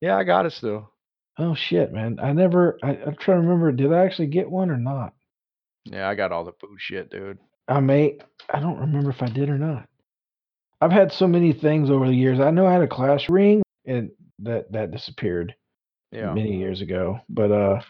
yeah, 0.00 0.16
I 0.16 0.24
got 0.24 0.46
it 0.46 0.52
still. 0.52 0.90
oh 1.38 1.54
shit, 1.54 1.92
man! 1.92 2.18
I 2.20 2.32
never. 2.32 2.78
I, 2.82 2.90
I'm 3.06 3.16
trying 3.16 3.42
to 3.42 3.46
remember. 3.46 3.72
Did 3.72 3.92
I 3.92 4.04
actually 4.04 4.28
get 4.28 4.50
one 4.50 4.70
or 4.70 4.76
not? 4.76 5.14
Yeah, 5.90 6.08
I 6.08 6.14
got 6.14 6.32
all 6.32 6.44
the 6.44 6.52
boot 6.52 6.78
shit, 6.78 7.10
dude. 7.10 7.38
I 7.68 7.80
may. 7.80 8.18
I 8.50 8.60
don't 8.60 8.78
remember 8.78 9.10
if 9.10 9.22
I 9.22 9.28
did 9.28 9.48
or 9.48 9.58
not. 9.58 9.86
I've 10.80 10.92
had 10.92 11.12
so 11.12 11.26
many 11.26 11.52
things 11.52 11.90
over 11.90 12.06
the 12.06 12.14
years. 12.14 12.40
I 12.40 12.50
know 12.50 12.66
I 12.66 12.72
had 12.72 12.82
a 12.82 12.88
class 12.88 13.28
ring, 13.28 13.62
and 13.86 14.10
that 14.40 14.70
that 14.72 14.90
disappeared 14.90 15.54
Yeah. 16.12 16.32
many 16.32 16.56
years 16.56 16.80
ago. 16.80 17.20
But 17.28 17.50
uh, 17.50 17.80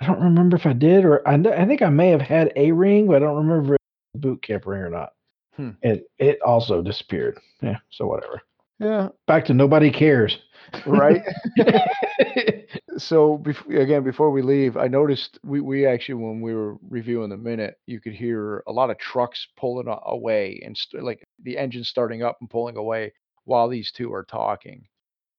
I 0.00 0.06
don't 0.06 0.20
remember 0.22 0.56
if 0.56 0.66
I 0.66 0.72
did 0.74 1.04
or 1.04 1.26
I. 1.26 1.34
I 1.34 1.66
think 1.66 1.82
I 1.82 1.88
may 1.88 2.10
have 2.10 2.20
had 2.20 2.52
a 2.56 2.72
ring, 2.72 3.06
but 3.06 3.16
I 3.16 3.20
don't 3.20 3.36
remember 3.46 3.74
if 3.74 3.78
it 3.78 3.82
was 4.14 4.18
a 4.18 4.18
boot 4.18 4.42
camp 4.42 4.66
ring 4.66 4.82
or 4.82 4.90
not. 4.90 5.12
Hmm. 5.56 5.70
It 5.82 6.04
it 6.18 6.40
also 6.42 6.82
disappeared. 6.82 7.38
Yeah. 7.62 7.78
So 7.90 8.06
whatever. 8.06 8.42
Yeah. 8.78 9.08
Back 9.26 9.46
to 9.46 9.54
nobody 9.54 9.90
cares. 9.90 10.38
Right. 10.84 11.22
so 12.98 13.38
bef- 13.38 13.80
again, 13.80 14.02
before 14.02 14.30
we 14.30 14.42
leave, 14.42 14.76
I 14.76 14.88
noticed 14.88 15.38
we, 15.44 15.60
we 15.60 15.86
actually 15.86 16.16
when 16.16 16.40
we 16.40 16.54
were 16.54 16.76
reviewing 16.88 17.30
the 17.30 17.36
minute, 17.36 17.76
you 17.86 18.00
could 18.00 18.14
hear 18.14 18.62
a 18.66 18.72
lot 18.72 18.90
of 18.90 18.98
trucks 18.98 19.46
pulling 19.56 19.86
away 20.04 20.60
and 20.64 20.76
st- 20.76 21.02
like 21.04 21.22
the 21.42 21.58
engine 21.58 21.84
starting 21.84 22.22
up 22.22 22.38
and 22.40 22.50
pulling 22.50 22.76
away 22.76 23.12
while 23.44 23.68
these 23.68 23.92
two 23.92 24.12
are 24.12 24.24
talking. 24.24 24.86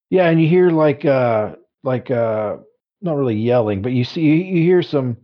Yeah, 0.10 0.30
and 0.30 0.42
you 0.42 0.48
hear 0.48 0.70
like 0.70 1.06
uh 1.06 1.56
like 1.84 2.10
uh 2.12 2.58
not 3.02 3.18
really 3.18 3.36
yelling, 3.36 3.82
but 3.82 3.92
you 3.92 4.04
see 4.04 4.22
you, 4.22 4.34
you 4.34 4.64
hear 4.64 4.82
some 4.82 5.18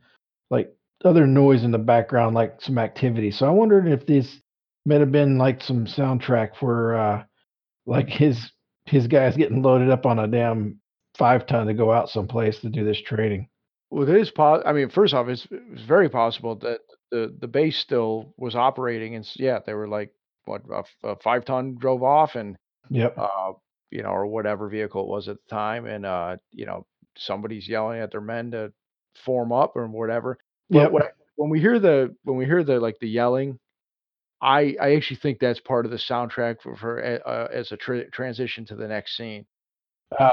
like 0.50 0.74
other 1.06 1.26
noise 1.26 1.64
in 1.64 1.72
the 1.72 1.78
background, 1.78 2.36
like 2.36 2.62
some 2.62 2.78
activity. 2.78 3.32
So 3.32 3.48
I 3.48 3.52
wondered 3.52 3.88
if 3.88 4.06
this 4.06 4.40
might 4.86 5.00
have 5.00 5.12
been 5.12 5.38
like 5.38 5.62
some 5.64 5.86
soundtrack 5.86 6.56
for 6.58 6.96
uh 6.96 7.24
like 7.86 8.10
his 8.10 8.52
his 8.86 9.08
guys 9.08 9.38
getting 9.38 9.62
loaded 9.62 9.90
up 9.90 10.06
on 10.06 10.20
a 10.20 10.28
damn 10.28 10.80
five 11.18 11.46
ton 11.46 11.68
to 11.68 11.74
go 11.74 11.92
out 11.92 12.10
someplace 12.10 12.60
to 12.60 12.70
do 12.70 12.84
this 12.86 13.02
trading. 13.02 13.48
Well, 13.92 14.10
it 14.10 14.16
is 14.16 14.32
po- 14.32 14.64
I 14.66 14.74
mean, 14.74 14.90
first 14.90 15.14
off, 15.14 15.28
it's, 15.28 15.48
it's 15.52 15.84
very 15.84 16.10
possible 16.10 16.56
that 16.58 16.80
the 17.12 17.36
the 17.40 17.48
base 17.48 17.78
still 17.78 18.34
was 18.38 18.56
operating, 18.56 19.16
and 19.16 19.28
yeah, 19.36 19.60
they 19.66 19.74
were 19.74 19.88
like 19.88 20.12
what 20.46 20.62
a, 20.72 20.80
f- 20.80 20.88
a 21.04 21.16
five 21.18 21.46
ton 21.46 21.76
drove 21.80 22.04
off, 22.04 22.36
and 22.36 22.58
Yep. 22.90 23.18
uh, 23.18 23.52
you 23.92 24.02
know, 24.04 24.10
or 24.10 24.26
whatever 24.26 24.68
vehicle 24.68 25.04
it 25.04 25.08
was 25.08 25.30
at 25.30 25.38
the 25.38 25.56
time, 25.56 25.86
and 25.86 26.06
uh, 26.06 26.38
you 26.52 26.66
know, 26.66 26.86
somebody's 27.18 27.68
yelling 27.70 28.00
at 28.02 28.12
their 28.12 28.22
men 28.22 28.52
to 28.52 28.74
form 29.24 29.52
up 29.52 29.76
or 29.76 29.88
whatever. 29.88 30.38
Yeah. 30.70 30.88
When 31.36 31.50
we 31.50 31.60
hear 31.60 31.80
the 31.80 32.16
when 32.24 32.38
we 32.38 32.46
hear 32.46 32.64
the 32.64 32.80
like 32.80 32.98
the 33.00 33.08
yelling, 33.08 33.60
I 34.42 34.76
I 34.82 34.96
actually 34.96 35.18
think 35.18 35.40
that's 35.40 35.60
part 35.60 35.86
of 35.86 35.92
the 35.92 35.98
soundtrack 35.98 36.62
for, 36.62 36.76
for 36.76 37.22
uh, 37.26 37.48
as 37.54 37.72
a 37.72 37.78
tra- 37.78 38.10
transition 38.10 38.66
to 38.66 38.76
the 38.76 38.88
next 38.88 39.16
scene. 39.16 39.46
Ah, 40.20 40.32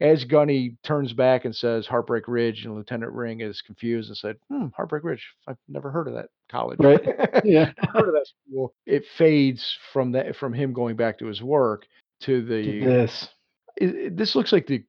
As 0.00 0.24
Gunny 0.24 0.76
turns 0.82 1.12
back 1.14 1.44
and 1.46 1.56
says 1.56 1.86
Heartbreak 1.86 2.28
Ridge, 2.28 2.64
and 2.66 2.74
Lieutenant 2.74 3.12
Ring 3.12 3.40
is 3.40 3.62
confused 3.62 4.10
and 4.10 4.16
said, 4.16 4.36
"Hmm, 4.50 4.66
Heartbreak 4.76 5.04
Ridge. 5.04 5.26
I've 5.48 5.56
never 5.68 5.90
heard 5.90 6.06
of 6.08 6.14
that 6.14 6.28
college. 6.50 6.78
Right. 6.78 7.02
yeah. 7.44 7.72
Heard 7.78 8.08
of 8.08 8.14
that 8.14 8.26
school." 8.48 8.74
It 8.84 9.04
fades 9.16 9.76
from 9.92 10.12
that 10.12 10.36
from 10.36 10.52
him 10.52 10.72
going 10.74 10.96
back 10.96 11.18
to 11.20 11.26
his 11.26 11.42
work 11.42 11.86
to 12.20 12.42
the 12.44 12.80
this. 12.84 13.28
it, 13.76 13.94
it- 13.94 14.16
this 14.16 14.34
looks 14.36 14.52
like 14.52 14.66
the 14.66 14.84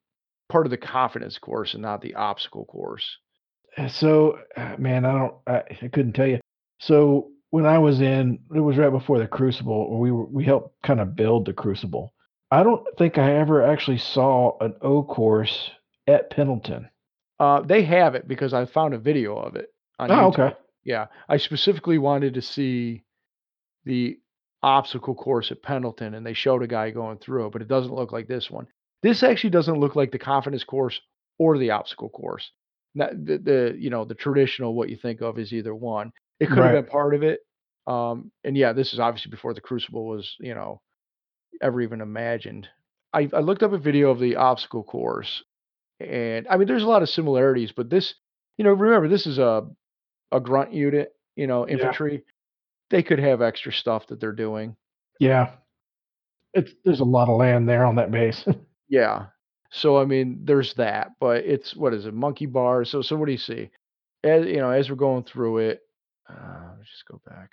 part 0.50 0.66
of 0.66 0.70
the 0.70 0.76
confidence 0.76 1.38
course 1.38 1.74
and 1.74 1.82
not 1.82 2.00
the 2.02 2.14
obstacle 2.14 2.64
course. 2.66 3.18
Uh, 3.76 3.88
So, 3.88 4.38
uh, 4.56 4.76
man, 4.78 5.04
I 5.04 5.12
don't, 5.18 5.34
I, 5.46 5.62
I 5.82 5.88
couldn't 5.88 6.14
tell 6.14 6.26
you. 6.26 6.40
So 6.80 7.30
when 7.50 7.66
I 7.66 7.78
was 7.78 8.00
in, 8.00 8.38
it 8.54 8.60
was 8.60 8.76
right 8.78 8.90
before 8.90 9.18
the 9.18 9.26
Crucible, 9.26 9.72
or 9.72 10.00
we 10.00 10.10
were, 10.10 10.24
we 10.26 10.44
helped 10.44 10.82
kind 10.82 11.00
of 11.00 11.14
build 11.16 11.44
the 11.46 11.52
Crucible. 11.52 12.12
I 12.50 12.62
don't 12.62 12.84
think 12.96 13.18
I 13.18 13.36
ever 13.36 13.62
actually 13.62 13.98
saw 13.98 14.56
an 14.60 14.74
O 14.80 15.02
course 15.02 15.70
at 16.06 16.30
Pendleton. 16.30 16.88
Uh, 17.38 17.60
they 17.60 17.82
have 17.84 18.14
it 18.14 18.26
because 18.26 18.54
I 18.54 18.64
found 18.64 18.94
a 18.94 18.98
video 18.98 19.36
of 19.36 19.54
it 19.56 19.66
on 19.98 20.10
Oh, 20.10 20.14
YouTube. 20.14 20.38
okay. 20.38 20.56
Yeah, 20.84 21.06
I 21.28 21.36
specifically 21.36 21.98
wanted 21.98 22.34
to 22.34 22.42
see 22.42 23.04
the 23.84 24.18
obstacle 24.62 25.14
course 25.14 25.50
at 25.52 25.62
Pendleton, 25.62 26.14
and 26.14 26.24
they 26.24 26.32
showed 26.32 26.62
a 26.62 26.66
guy 26.66 26.90
going 26.90 27.18
through 27.18 27.46
it, 27.46 27.52
but 27.52 27.62
it 27.62 27.68
doesn't 27.68 27.94
look 27.94 28.10
like 28.12 28.26
this 28.26 28.50
one. 28.50 28.66
This 29.02 29.22
actually 29.22 29.50
doesn't 29.50 29.78
look 29.78 29.94
like 29.94 30.10
the 30.10 30.18
confidence 30.18 30.64
course 30.64 31.00
or 31.38 31.58
the 31.58 31.70
obstacle 31.70 32.08
course. 32.08 32.50
Not 32.94 33.10
the, 33.24 33.38
the 33.38 33.76
you 33.78 33.90
know 33.90 34.04
the 34.04 34.14
traditional 34.14 34.74
what 34.74 34.88
you 34.88 34.96
think 34.96 35.20
of 35.20 35.38
is 35.38 35.52
either 35.52 35.74
one. 35.74 36.10
It 36.40 36.48
could 36.48 36.58
have 36.58 36.72
been 36.72 36.86
part 36.86 37.14
of 37.14 37.22
it. 37.22 37.40
Um, 37.86 38.32
and 38.44 38.56
yeah, 38.56 38.72
this 38.72 38.92
is 38.92 38.98
obviously 38.98 39.30
before 39.30 39.54
the 39.54 39.60
Crucible 39.60 40.06
was 40.08 40.34
you 40.40 40.54
know 40.54 40.80
ever 41.60 41.80
even 41.80 42.00
imagined. 42.00 42.68
I, 43.12 43.28
I 43.32 43.40
looked 43.40 43.62
up 43.62 43.72
a 43.72 43.78
video 43.78 44.10
of 44.10 44.18
the 44.18 44.36
obstacle 44.36 44.84
course, 44.84 45.42
and 46.00 46.46
I 46.48 46.56
mean, 46.56 46.68
there's 46.68 46.82
a 46.82 46.88
lot 46.88 47.02
of 47.02 47.08
similarities, 47.08 47.72
but 47.72 47.90
this, 47.90 48.14
you 48.56 48.64
know, 48.64 48.72
remember 48.72 49.08
this 49.08 49.26
is 49.26 49.38
a 49.38 49.66
a 50.30 50.40
grunt 50.40 50.72
unit, 50.72 51.14
you 51.36 51.46
know, 51.46 51.66
infantry. 51.66 52.12
Yeah. 52.12 52.32
They 52.90 53.02
could 53.02 53.18
have 53.18 53.42
extra 53.42 53.72
stuff 53.72 54.06
that 54.08 54.20
they're 54.20 54.32
doing. 54.32 54.76
Yeah. 55.20 55.52
It's, 56.54 56.72
there's 56.84 57.00
a 57.00 57.04
lot 57.04 57.28
of 57.28 57.36
land 57.36 57.68
there 57.68 57.84
on 57.84 57.96
that 57.96 58.10
base. 58.10 58.44
Yeah. 58.90 59.26
So 59.70 59.98
I 59.98 60.06
mean, 60.06 60.40
there's 60.44 60.72
that, 60.74 61.10
but 61.20 61.44
it's 61.44 61.76
what 61.76 61.92
is 61.92 62.06
it, 62.06 62.14
monkey 62.14 62.46
bars? 62.46 62.90
So 62.90 63.02
so 63.02 63.16
what 63.16 63.26
do 63.26 63.32
you 63.32 63.38
see? 63.38 63.70
As 64.24 64.46
you 64.46 64.56
know, 64.56 64.70
as 64.70 64.88
we're 64.88 64.96
going 64.96 65.24
through 65.24 65.58
it, 65.58 65.82
uh, 66.26 66.70
let's 66.78 66.90
just 66.90 67.04
go 67.06 67.20
back. 67.26 67.50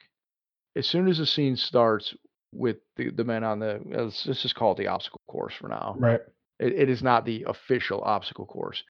As 0.77 0.87
soon 0.87 1.09
as 1.09 1.17
the 1.17 1.25
scene 1.25 1.57
starts 1.57 2.15
with 2.55 2.77
the 2.97 3.09
the 3.11 3.23
men 3.23 3.43
on 3.43 3.59
the, 3.59 3.75
uh, 3.75 4.03
let's, 4.03 4.25
let's 4.27 4.41
just 4.41 4.55
call 4.55 4.71
it 4.71 4.77
the 4.77 4.87
obstacle 4.87 5.21
course 5.27 5.53
for 5.59 5.67
now. 5.67 5.95
right. 5.99 6.21
It, 6.59 6.73
it 6.73 6.89
is 6.89 7.03
not 7.03 7.25
the 7.25 7.43
official 7.47 8.01
obstacle 8.01 8.45
course. 8.45 8.83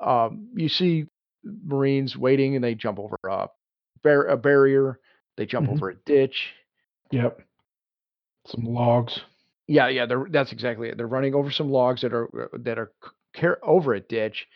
Um, 0.00 0.48
you 0.54 0.68
see 0.68 1.06
Marines 1.44 2.16
waiting 2.16 2.54
and 2.54 2.62
they 2.64 2.74
jump 2.74 2.98
over 2.98 3.16
a, 3.28 3.48
bar- 4.02 4.26
a 4.28 4.36
barrier, 4.36 5.00
they 5.36 5.46
jump 5.46 5.68
Mhm. 5.68 5.72
over 5.72 5.90
a 5.90 5.96
ditch. 5.96 6.52
Yep. 7.10 7.40
Some 8.46 8.64
logs. 8.64 9.20
Yeah, 9.66 9.88
yeah, 9.88 10.06
they're, 10.06 10.26
that's 10.30 10.52
exactly 10.52 10.88
it. 10.88 10.96
They're 10.96 11.06
running 11.06 11.34
over 11.34 11.50
some 11.50 11.70
logs 11.70 12.00
that 12.02 12.12
are 12.14 12.26
uh, 12.44 12.56
that 12.60 12.78
are 12.78 12.92
car- 13.36 13.58
over 13.62 13.92
a 13.94 14.00
ditch, 14.00 14.46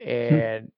and 0.00 0.70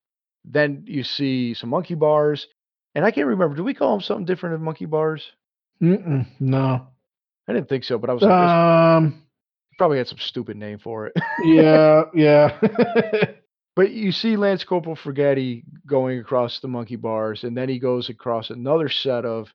then 0.45 0.85
you 0.87 1.03
see 1.05 1.53
some 1.55 1.71
monkey 1.71 1.95
bars. 1.95 2.47
And 2.95 3.05
I 3.05 3.11
can't 3.11 3.27
remember. 3.27 3.57
Do 3.57 3.65
we 3.65 3.75
call 3.75 3.91
them 3.93 4.01
something 4.01 4.25
different 4.25 4.55
than 4.55 4.63
monkey 4.65 4.87
bars? 4.87 5.33
Mm-mm, 5.83 6.27
no. 6.41 6.87
I 7.49 7.53
didn't 7.53 7.69
think 7.69 7.85
so, 7.85 7.99
but 7.99 8.11
I 8.11 8.15
was 8.15 8.23
like, 8.23 8.31
Um. 8.33 9.23
probably 9.79 9.99
had 9.99 10.09
some 10.09 10.19
stupid 10.19 10.57
name 10.57 10.79
for 10.79 11.07
it. 11.07 11.13
Yeah. 11.45 12.05
Yeah. 12.15 12.59
But 13.77 13.91
you 13.91 14.13
see 14.13 14.37
Lance 14.37 14.63
Corporal 14.63 14.95
Fragetti 14.95 15.65
going 15.85 16.21
across 16.21 16.61
the 16.61 16.69
monkey 16.69 16.95
bars, 16.95 17.43
and 17.43 17.57
then 17.57 17.69
he 17.69 17.81
goes 17.81 18.09
across 18.09 18.51
another 18.51 18.89
set 18.89 19.25
of 19.25 19.53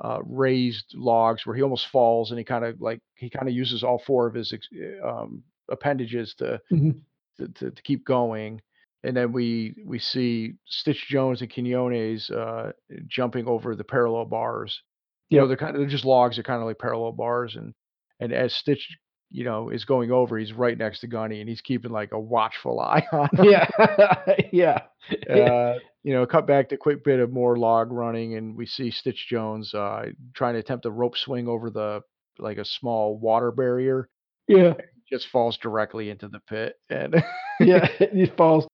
uh, 0.00 0.20
raised 0.24 0.94
logs 0.94 1.44
where 1.44 1.56
he 1.56 1.62
almost 1.62 1.88
falls, 1.88 2.30
and 2.30 2.38
he 2.38 2.44
kind 2.44 2.64
of 2.64 2.80
like 2.80 3.00
he 3.16 3.28
kind 3.28 3.48
of 3.48 3.54
uses 3.54 3.82
all 3.82 3.98
four 4.06 4.28
of 4.28 4.34
his 4.34 4.52
uh, 4.52 5.08
um, 5.08 5.42
appendages 5.68 6.34
to, 6.38 6.60
Mhm. 6.70 7.00
to 7.38 7.48
to 7.48 7.70
to 7.72 7.82
keep 7.82 8.04
going. 8.04 8.62
And 9.02 9.16
then 9.16 9.32
we 9.32 9.74
we 9.84 9.98
see 9.98 10.54
Stitch 10.66 11.08
Jones 11.08 11.40
and 11.42 11.52
Quinones 11.52 12.30
uh, 12.30 12.70
jumping 13.08 13.48
over 13.48 13.74
the 13.74 13.82
parallel 13.84 14.26
bars. 14.26 14.80
You 15.28 15.40
know, 15.40 15.48
they're 15.48 15.56
kind 15.56 15.74
of 15.74 15.80
they're 15.80 15.88
just 15.88 16.04
logs. 16.04 16.36
They're 16.36 16.44
kind 16.44 16.60
of 16.60 16.66
like 16.66 16.78
parallel 16.78 17.12
bars, 17.12 17.56
and 17.56 17.74
and 18.20 18.32
as 18.32 18.54
Stitch 18.54 18.88
you 19.30 19.44
know, 19.44 19.70
is 19.70 19.84
going 19.84 20.10
over, 20.10 20.38
he's 20.38 20.52
right 20.52 20.78
next 20.78 21.00
to 21.00 21.06
Gunny, 21.06 21.40
and 21.40 21.48
he's 21.48 21.60
keeping 21.60 21.90
like 21.90 22.12
a 22.12 22.18
watchful 22.18 22.80
eye 22.80 23.06
on 23.12 23.28
him. 23.32 23.44
Yeah, 23.44 23.68
yeah, 24.52 24.78
Uh, 25.30 25.74
you 26.02 26.12
know, 26.12 26.26
cut 26.26 26.46
back 26.46 26.68
to 26.68 26.74
a 26.76 26.78
quick 26.78 27.04
bit 27.04 27.20
of 27.20 27.32
more 27.32 27.56
log 27.56 27.90
running, 27.92 28.36
and 28.36 28.56
we 28.56 28.66
see 28.66 28.90
Stitch 28.90 29.26
Jones 29.28 29.74
uh, 29.74 30.06
trying 30.34 30.54
to 30.54 30.60
attempt 30.60 30.86
a 30.86 30.90
rope 30.90 31.16
swing 31.16 31.48
over 31.48 31.70
the 31.70 32.00
like 32.38 32.58
a 32.58 32.64
small 32.64 33.18
water 33.18 33.50
barrier. 33.50 34.08
yeah, 34.46 34.74
Just 35.10 35.28
falls 35.28 35.56
directly 35.56 36.10
into 36.10 36.28
the 36.28 36.40
pit, 36.40 36.74
and 36.90 37.14
yeah. 37.60 37.88
It 38.00 38.36
falls. 38.36 38.66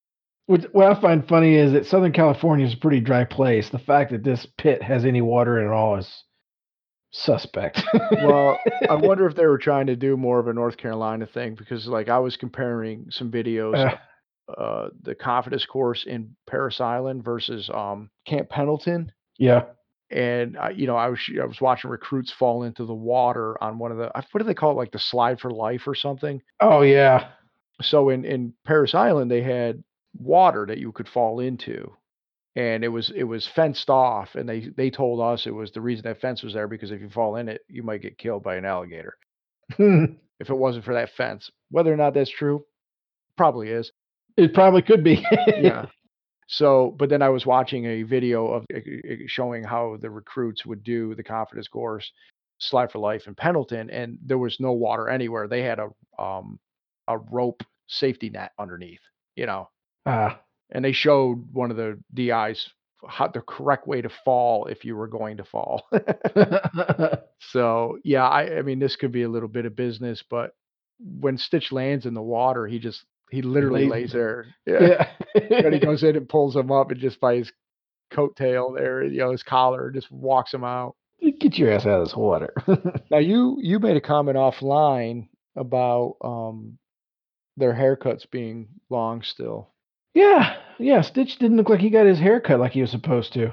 What, 0.47 0.75
what 0.75 0.91
I 0.91 1.01
find 1.01 1.27
funny 1.27 1.55
is 1.55 1.73
that 1.73 1.87
Southern 1.87 2.13
California 2.13 2.67
is 2.67 2.75
a 2.75 2.79
pretty 2.79 3.01
dry 3.01 3.25
place. 3.25 3.71
The 3.71 3.79
fact 3.79 4.11
that 4.11 4.25
this 4.25 4.47
pit 4.59 4.83
has 4.83 5.05
any 5.05 5.23
water 5.23 5.59
in 5.59 5.67
it 5.67 5.69
at 5.69 5.73
all 5.73 5.97
is 5.97 6.25
suspect. 7.13 7.83
well, 7.95 8.59
I 8.91 8.95
wonder 8.95 9.27
if 9.27 9.37
they 9.37 9.47
were 9.47 9.59
trying 9.59 9.87
to 9.87 9.97
do 9.97 10.17
more 10.17 10.39
of 10.41 10.49
a 10.49 10.53
North 10.53 10.77
Carolina 10.77 11.27
thing 11.27 11.55
because, 11.55 11.87
like, 11.87 12.09
I 12.09 12.19
was 12.19 12.37
comparing 12.37 13.07
some 13.11 13.31
videos, 13.31 13.93
uh, 14.49 14.51
uh, 14.53 14.89
the 15.03 15.15
confidence 15.15 15.65
course 15.67 16.05
in 16.05 16.35
Parris 16.49 16.81
Island 16.81 17.25
versus 17.25 17.71
um 17.73 18.11
Camp 18.27 18.49
Pendleton, 18.51 19.13
yeah, 19.39 19.65
and 20.11 20.59
I, 20.59 20.71
you 20.71 20.87
know, 20.87 20.97
I 20.97 21.09
was 21.09 21.21
I 21.41 21.45
was 21.45 21.61
watching 21.61 21.91
recruits 21.91 22.33
fall 22.33 22.65
into 22.65 22.85
the 22.85 22.95
water 22.95 23.63
on 23.63 23.79
one 23.79 23.93
of 23.93 23.99
the 23.99 24.11
what 24.15 24.41
do 24.41 24.45
they 24.45 24.55
call 24.55 24.73
it, 24.73 24.77
like 24.77 24.93
the 24.93 24.99
slide 24.99 25.41
for 25.41 25.51
life 25.51 25.87
or 25.87 25.95
something. 25.95 26.43
oh 26.61 26.83
yeah, 26.83 27.29
So 27.81 28.09
in 28.11 28.25
in 28.25 28.55
Parris 28.65 28.95
Island, 28.95 29.31
they 29.31 29.43
had 29.43 29.83
water 30.19 30.67
that 30.67 30.79
you 30.79 30.93
could 30.93 31.09
fall 31.09 31.41
into. 31.41 31.97
And 32.55 32.85
it 32.85 32.89
was 32.89 33.11
it 33.15 33.25
was 33.25 33.47
fenced 33.47 33.89
off, 33.89 34.35
and 34.35 34.47
they 34.49 34.69
they 34.77 34.91
told 34.91 35.21
us 35.21 35.47
it 35.47 35.55
was 35.55 35.73
the 35.73 35.81
reason 35.81 36.03
that 36.05 36.21
fence 36.21 36.43
was 36.43 36.53
there 36.53 36.69
because 36.69 36.91
if 36.91 37.01
you 37.01 37.09
fall 37.09 37.37
in 37.37 37.49
it, 37.49 37.63
you 37.69 37.83
might 37.83 38.03
get 38.03 38.19
killed 38.19 38.43
by 38.43 38.57
an 38.57 38.67
alligator. 38.67 39.17
if 39.79 40.51
it 40.51 40.55
wasn't 40.55 40.85
for 40.85 40.95
that 40.95 41.11
fence. 41.17 41.51
Whether 41.71 41.93
or 41.93 41.97
not 41.97 42.13
that's 42.15 42.31
true, 42.31 42.65
probably 43.37 43.69
is. 43.71 43.91
It 44.37 44.53
probably 44.55 44.83
could 44.83 45.05
be. 45.05 45.25
Yeah. 45.47 45.87
So, 46.49 46.95
but 46.99 47.09
then 47.09 47.23
I 47.23 47.31
was 47.31 47.47
watching 47.47 47.87
a 47.87 48.03
video 48.03 48.47
of 48.49 48.67
showing 49.27 49.65
how 49.65 49.97
the 50.03 50.11
recruits 50.11 50.67
would 50.67 50.85
do 50.85 51.15
the 51.15 51.23
confidence 51.23 51.67
course, 51.67 52.13
Slide 52.59 52.93
for 52.93 52.99
Life 52.99 53.27
in 53.27 53.35
Pendleton, 53.35 53.89
and 53.89 54.19
there 54.23 54.37
was 54.37 54.61
no 54.61 54.73
water 54.73 55.09
anywhere. 55.09 55.49
They 55.49 55.63
had 55.63 55.79
a 55.79 55.89
um 56.23 56.59
a 57.09 57.17
rope 57.17 57.63
safety 57.87 58.29
net 58.29 58.53
underneath, 58.59 59.01
you 59.35 59.47
know, 59.47 59.71
Ah, 60.05 60.41
and 60.73 60.85
they 60.85 60.93
showed 60.93 61.53
one 61.53 61.71
of 61.71 61.77
the 61.77 61.99
DIs 62.13 62.71
how 63.07 63.27
the 63.27 63.41
correct 63.41 63.87
way 63.87 64.01
to 64.01 64.11
fall 64.25 64.67
if 64.67 64.85
you 64.85 64.97
were 64.97 65.09
going 65.09 65.37
to 65.37 65.45
fall. 65.45 65.89
So 67.51 67.99
yeah, 68.05 68.27
I, 68.27 68.59
I 68.59 68.63
mean 68.63 68.79
this 68.79 68.97
could 68.97 69.13
be 69.13 69.23
a 69.23 69.29
little 69.29 69.49
bit 69.49 69.67
of 69.67 69.75
business, 69.75 70.23
but 70.29 70.55
when 70.99 71.37
Stitch 71.37 71.73
lands 71.73 72.07
in 72.07 72.15
the 72.15 72.23
water, 72.23 72.67
he 72.67 72.79
just 72.79 73.05
he 73.31 73.43
literally 73.43 73.83
lays 73.83 73.91
lays 73.91 74.13
there. 74.13 74.47
Yeah. 74.67 75.09
yeah. 75.35 75.41
and 75.65 75.75
he 75.75 75.81
goes 75.81 76.03
in 76.03 76.17
and 76.17 76.29
pulls 76.29 76.55
him 76.55 76.71
up 76.71 76.91
and 76.91 77.01
just 77.01 77.21
by 77.21 77.37
his 77.37 77.53
coattail 78.13 78.77
there, 78.77 79.03
you 79.03 79.19
know, 79.19 79.33
his 79.33 79.43
collar, 79.43 79.91
just 79.91 80.11
walks 80.11 80.53
him 80.55 80.65
out. 80.65 80.95
Get 81.41 81.57
your 81.57 81.73
ass 81.73 81.87
out 81.87 82.01
of 82.01 82.07
this 82.07 82.17
water. 82.17 82.53
Now 83.11 83.19
you 83.19 83.59
you 83.61 83.79
made 83.79 83.97
a 83.97 84.01
comment 84.01 84.37
offline 84.37 85.29
about 85.57 86.17
um 86.23 86.79
their 87.57 87.75
haircuts 87.75 88.31
being 88.31 88.69
long 88.89 89.23
still. 89.23 89.69
Yeah, 90.15 90.57
yeah. 90.79 91.01
Stitch 91.01 91.39
didn't 91.39 91.57
look 91.57 91.69
like 91.69 91.81
he 91.81 91.91
got 91.91 92.07
his 92.07 92.19
hair 92.19 92.41
cut 92.41 92.61
like 92.61 92.73
he 92.73 92.81
was 92.81 92.91
supposed 92.91 93.33
to. 93.35 93.53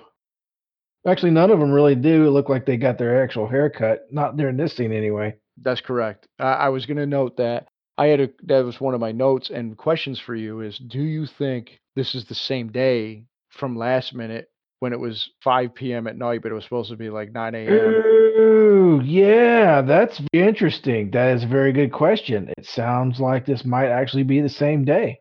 Actually, 1.07 1.31
none 1.31 1.51
of 1.51 1.59
them 1.59 1.71
really 1.71 1.95
do 1.95 2.29
look 2.29 2.49
like 2.49 2.65
they 2.65 2.77
got 2.77 2.97
their 2.97 3.23
actual 3.23 3.47
haircut. 3.47 4.07
Not 4.11 4.37
during 4.37 4.57
this 4.57 4.75
scene, 4.75 4.91
anyway. 4.91 5.35
That's 5.61 5.81
correct. 5.81 6.27
I, 6.39 6.51
I 6.51 6.69
was 6.69 6.85
going 6.85 6.97
to 6.97 7.05
note 7.05 7.37
that 7.37 7.67
I 7.97 8.07
had 8.07 8.21
a 8.21 8.29
that 8.43 8.63
was 8.63 8.79
one 8.79 8.93
of 8.93 9.01
my 9.01 9.11
notes 9.11 9.49
and 9.49 9.77
questions 9.77 10.19
for 10.19 10.35
you 10.35 10.61
is 10.61 10.77
do 10.77 11.01
you 11.01 11.25
think 11.25 11.79
this 11.95 12.15
is 12.15 12.25
the 12.25 12.35
same 12.35 12.71
day 12.71 13.25
from 13.49 13.77
last 13.77 14.15
minute 14.15 14.49
when 14.79 14.93
it 14.93 14.99
was 14.99 15.29
5 15.43 15.75
p.m. 15.75 16.07
at 16.07 16.17
night, 16.17 16.41
but 16.41 16.51
it 16.51 16.55
was 16.55 16.63
supposed 16.63 16.89
to 16.91 16.95
be 16.95 17.09
like 17.09 17.33
9 17.33 17.55
a.m. 17.55 17.69
Ooh, 17.69 19.01
yeah, 19.03 19.81
that's 19.81 20.21
interesting. 20.31 21.11
That 21.11 21.35
is 21.35 21.43
a 21.43 21.47
very 21.47 21.73
good 21.73 21.91
question. 21.91 22.53
It 22.57 22.65
sounds 22.65 23.19
like 23.19 23.45
this 23.45 23.65
might 23.65 23.89
actually 23.89 24.23
be 24.23 24.39
the 24.39 24.49
same 24.49 24.85
day. 24.85 25.19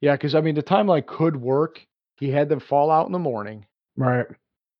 Yeah, 0.00 0.12
because 0.12 0.34
I 0.34 0.40
mean 0.40 0.54
the 0.54 0.62
timeline 0.62 1.06
could 1.06 1.36
work. 1.36 1.84
He 2.16 2.30
had 2.30 2.48
them 2.48 2.60
fall 2.60 2.90
out 2.90 3.06
in 3.06 3.12
the 3.12 3.18
morning. 3.18 3.66
Right. 3.96 4.26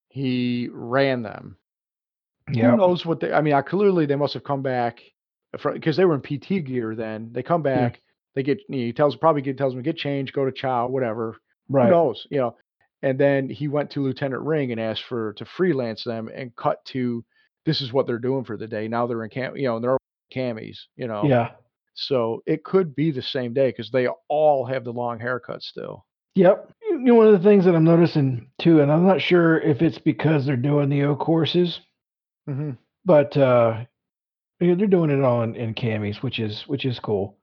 He 0.09 0.69
ran 0.73 1.23
them. 1.23 1.57
Who 2.49 2.59
Yeah. 2.59 2.75
knows 2.75 3.05
what 3.05 3.21
they? 3.21 3.33
I 3.33 3.41
mean, 3.41 3.55
I 3.55 3.63
clearly 3.63 4.07
they 4.07 4.17
must 4.17 4.35
have 4.35 4.45
come 4.45 4.63
back 4.63 5.01
because 5.53 5.97
they 5.97 6.05
were 6.05 6.15
in 6.15 6.21
PT 6.21 6.65
gear. 6.65 6.95
Then 6.95 7.31
they 7.33 7.43
come 7.43 7.63
back. 7.63 8.03
They 8.35 8.43
get 8.43 8.61
he 8.69 8.93
tells 8.93 9.17
probably 9.17 9.43
get, 9.43 9.57
tells 9.59 9.73
them 9.73 9.83
to 9.83 9.91
get 9.91 9.97
changed, 9.97 10.35
go 10.35 10.45
to 10.45 10.53
chow, 10.53 10.87
whatever. 10.89 11.37
Right. 11.69 11.87
Who 11.87 11.91
knows? 11.91 12.27
You 12.31 12.39
know. 12.39 12.57
And 13.03 13.19
then 13.19 13.49
he 13.49 13.69
went 13.69 13.91
to 13.91 14.03
Lieutenant 14.03 14.43
Ring 14.43 14.73
and 14.73 14.81
asked 14.81 15.05
for 15.05 15.33
to 15.35 15.45
freelance 15.45 16.05
them 16.05 16.29
and 16.35 16.55
cut 16.57 16.85
to 16.87 17.25
this 17.65 17.81
is 17.81 17.93
what 17.93 18.07
they're 18.07 18.19
doing 18.19 18.45
for 18.45 18.57
the 18.57 18.67
day. 18.67 18.89
Now 18.89 19.07
they're 19.07 19.23
in 19.25 19.31
cam, 19.31 19.57
you 19.57 19.65
know, 19.65 19.81
they're 19.81 19.99
camis, 20.35 20.79
you 20.97 21.07
know. 21.09 21.25
Yeah. 21.25 21.53
So 21.97 22.43
it 22.47 22.63
could 22.63 22.95
be 22.95 23.11
the 23.11 23.23
same 23.23 23.55
day 23.55 23.69
because 23.69 23.91
they 23.91 24.07
all 24.29 24.67
have 24.67 24.85
the 24.85 24.93
long 24.93 25.19
haircut 25.19 25.63
still. 25.63 26.05
Yep. 26.35 26.71
You 26.83 26.99
know, 26.99 27.15
one 27.15 27.27
of 27.27 27.33
the 27.33 27.49
things 27.49 27.65
that 27.65 27.75
I'm 27.75 27.85
noticing 27.85 28.51
too, 28.61 28.81
and 28.81 28.93
I'm 28.93 29.07
not 29.07 29.23
sure 29.23 29.59
if 29.59 29.81
it's 29.81 29.99
because 29.99 30.45
they're 30.45 30.57
doing 30.57 30.91
the 30.91 31.05
O 31.05 31.17
courses, 31.17 31.81
hmm 32.47 32.73
but 33.07 33.37
uh, 33.37 33.85
yeah, 34.61 34.75
they're 34.75 34.89
doing 34.89 35.11
it 35.11 35.23
all 35.23 35.43
in, 35.43 35.55
in 35.55 35.75
camis, 35.75 36.23
which 36.23 36.39
is 36.39 36.65
which 36.67 36.85
is 36.85 36.99
cool. 36.99 37.39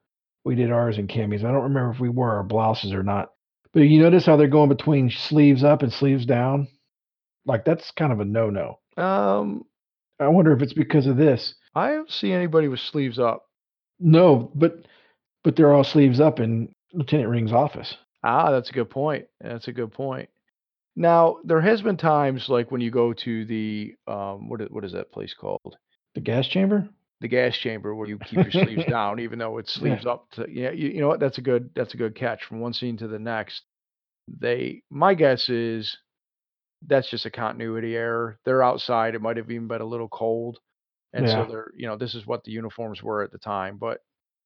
We 0.45 0.55
did 0.55 0.71
ours 0.71 0.97
in 0.97 1.07
camis. 1.07 1.45
I 1.45 1.51
don't 1.51 1.63
remember 1.63 1.91
if 1.91 1.99
we 1.99 2.09
wore 2.09 2.33
our 2.33 2.43
blouses 2.43 2.91
or 2.91 3.01
not. 3.01 3.31
But 3.73 3.81
you 3.81 4.01
notice 4.01 4.25
how 4.25 4.35
they're 4.35 4.47
going 4.47 4.69
between 4.69 5.09
sleeves 5.09 5.63
up 5.63 5.81
and 5.81 5.91
sleeves 5.91 6.25
down? 6.25 6.67
Like 7.45 7.65
that's 7.65 7.91
kind 7.91 8.11
of 8.11 8.19
a 8.19 8.25
no 8.25 8.49
no. 8.49 8.79
Um, 9.01 9.63
I 10.19 10.27
wonder 10.27 10.53
if 10.53 10.61
it's 10.61 10.73
because 10.73 11.07
of 11.07 11.17
this. 11.17 11.55
I 11.73 11.91
don't 11.91 12.11
see 12.11 12.31
anybody 12.31 12.67
with 12.67 12.79
sleeves 12.79 13.17
up. 13.17 13.45
No, 14.03 14.51
but 14.53 14.85
but 15.43 15.55
they're 15.55 15.73
all 15.73 15.83
sleeves 15.83 16.19
up 16.19 16.39
in 16.39 16.73
Lieutenant 16.93 17.29
Ring's 17.29 17.53
office. 17.53 17.95
Ah, 18.23 18.51
that's 18.51 18.69
a 18.69 18.73
good 18.73 18.89
point. 18.89 19.25
That's 19.41 19.67
a 19.67 19.73
good 19.73 19.91
point. 19.91 20.29
Now, 20.95 21.37
there 21.43 21.61
has 21.61 21.81
been 21.81 21.97
times 21.97 22.49
like 22.49 22.71
when 22.71 22.81
you 22.81 22.91
go 22.91 23.13
to 23.13 23.45
the 23.45 23.95
um 24.07 24.49
what 24.49 24.61
is, 24.61 24.69
what 24.69 24.85
is 24.85 24.91
that 24.93 25.11
place 25.11 25.33
called? 25.33 25.77
The 26.15 26.21
gas 26.21 26.47
chamber? 26.47 26.87
The 27.21 27.27
gas 27.29 27.57
chamber 27.57 27.95
where 27.95 28.07
you 28.07 28.19
keep 28.19 28.43
your 28.43 28.51
sleeves 28.51 28.85
down 28.89 29.19
even 29.19 29.39
though 29.39 29.57
it's 29.57 29.75
Yeah. 29.75 29.79
sleeves 29.79 30.05
up 30.05 30.29
to 30.31 30.45
yeah, 30.49 30.71
you, 30.71 30.89
you 30.89 31.01
know 31.01 31.07
what? 31.07 31.19
That's 31.19 31.37
a 31.37 31.41
good 31.41 31.69
that's 31.75 31.93
a 31.93 31.97
good 31.97 32.15
catch 32.15 32.43
from 32.43 32.59
one 32.59 32.73
scene 32.73 32.97
to 32.97 33.07
the 33.07 33.19
next. 33.19 33.63
They 34.27 34.83
my 34.89 35.13
guess 35.15 35.49
is 35.49 35.97
that's 36.85 37.09
just 37.09 37.25
a 37.25 37.31
continuity 37.31 37.95
error. 37.95 38.37
They're 38.45 38.63
outside. 38.63 39.15
It 39.15 39.21
might 39.21 39.37
have 39.37 39.49
even 39.49 39.67
been 39.67 39.81
a 39.81 39.85
little 39.85 40.09
cold. 40.09 40.59
And 41.13 41.29
so 41.29 41.45
they're, 41.47 41.71
you 41.77 41.87
know, 41.87 41.95
this 41.95 42.15
is 42.15 42.25
what 42.25 42.43
the 42.43 42.51
uniforms 42.51 43.03
were 43.03 43.21
at 43.23 43.31
the 43.31 43.37
time, 43.37 43.77
but 43.77 43.99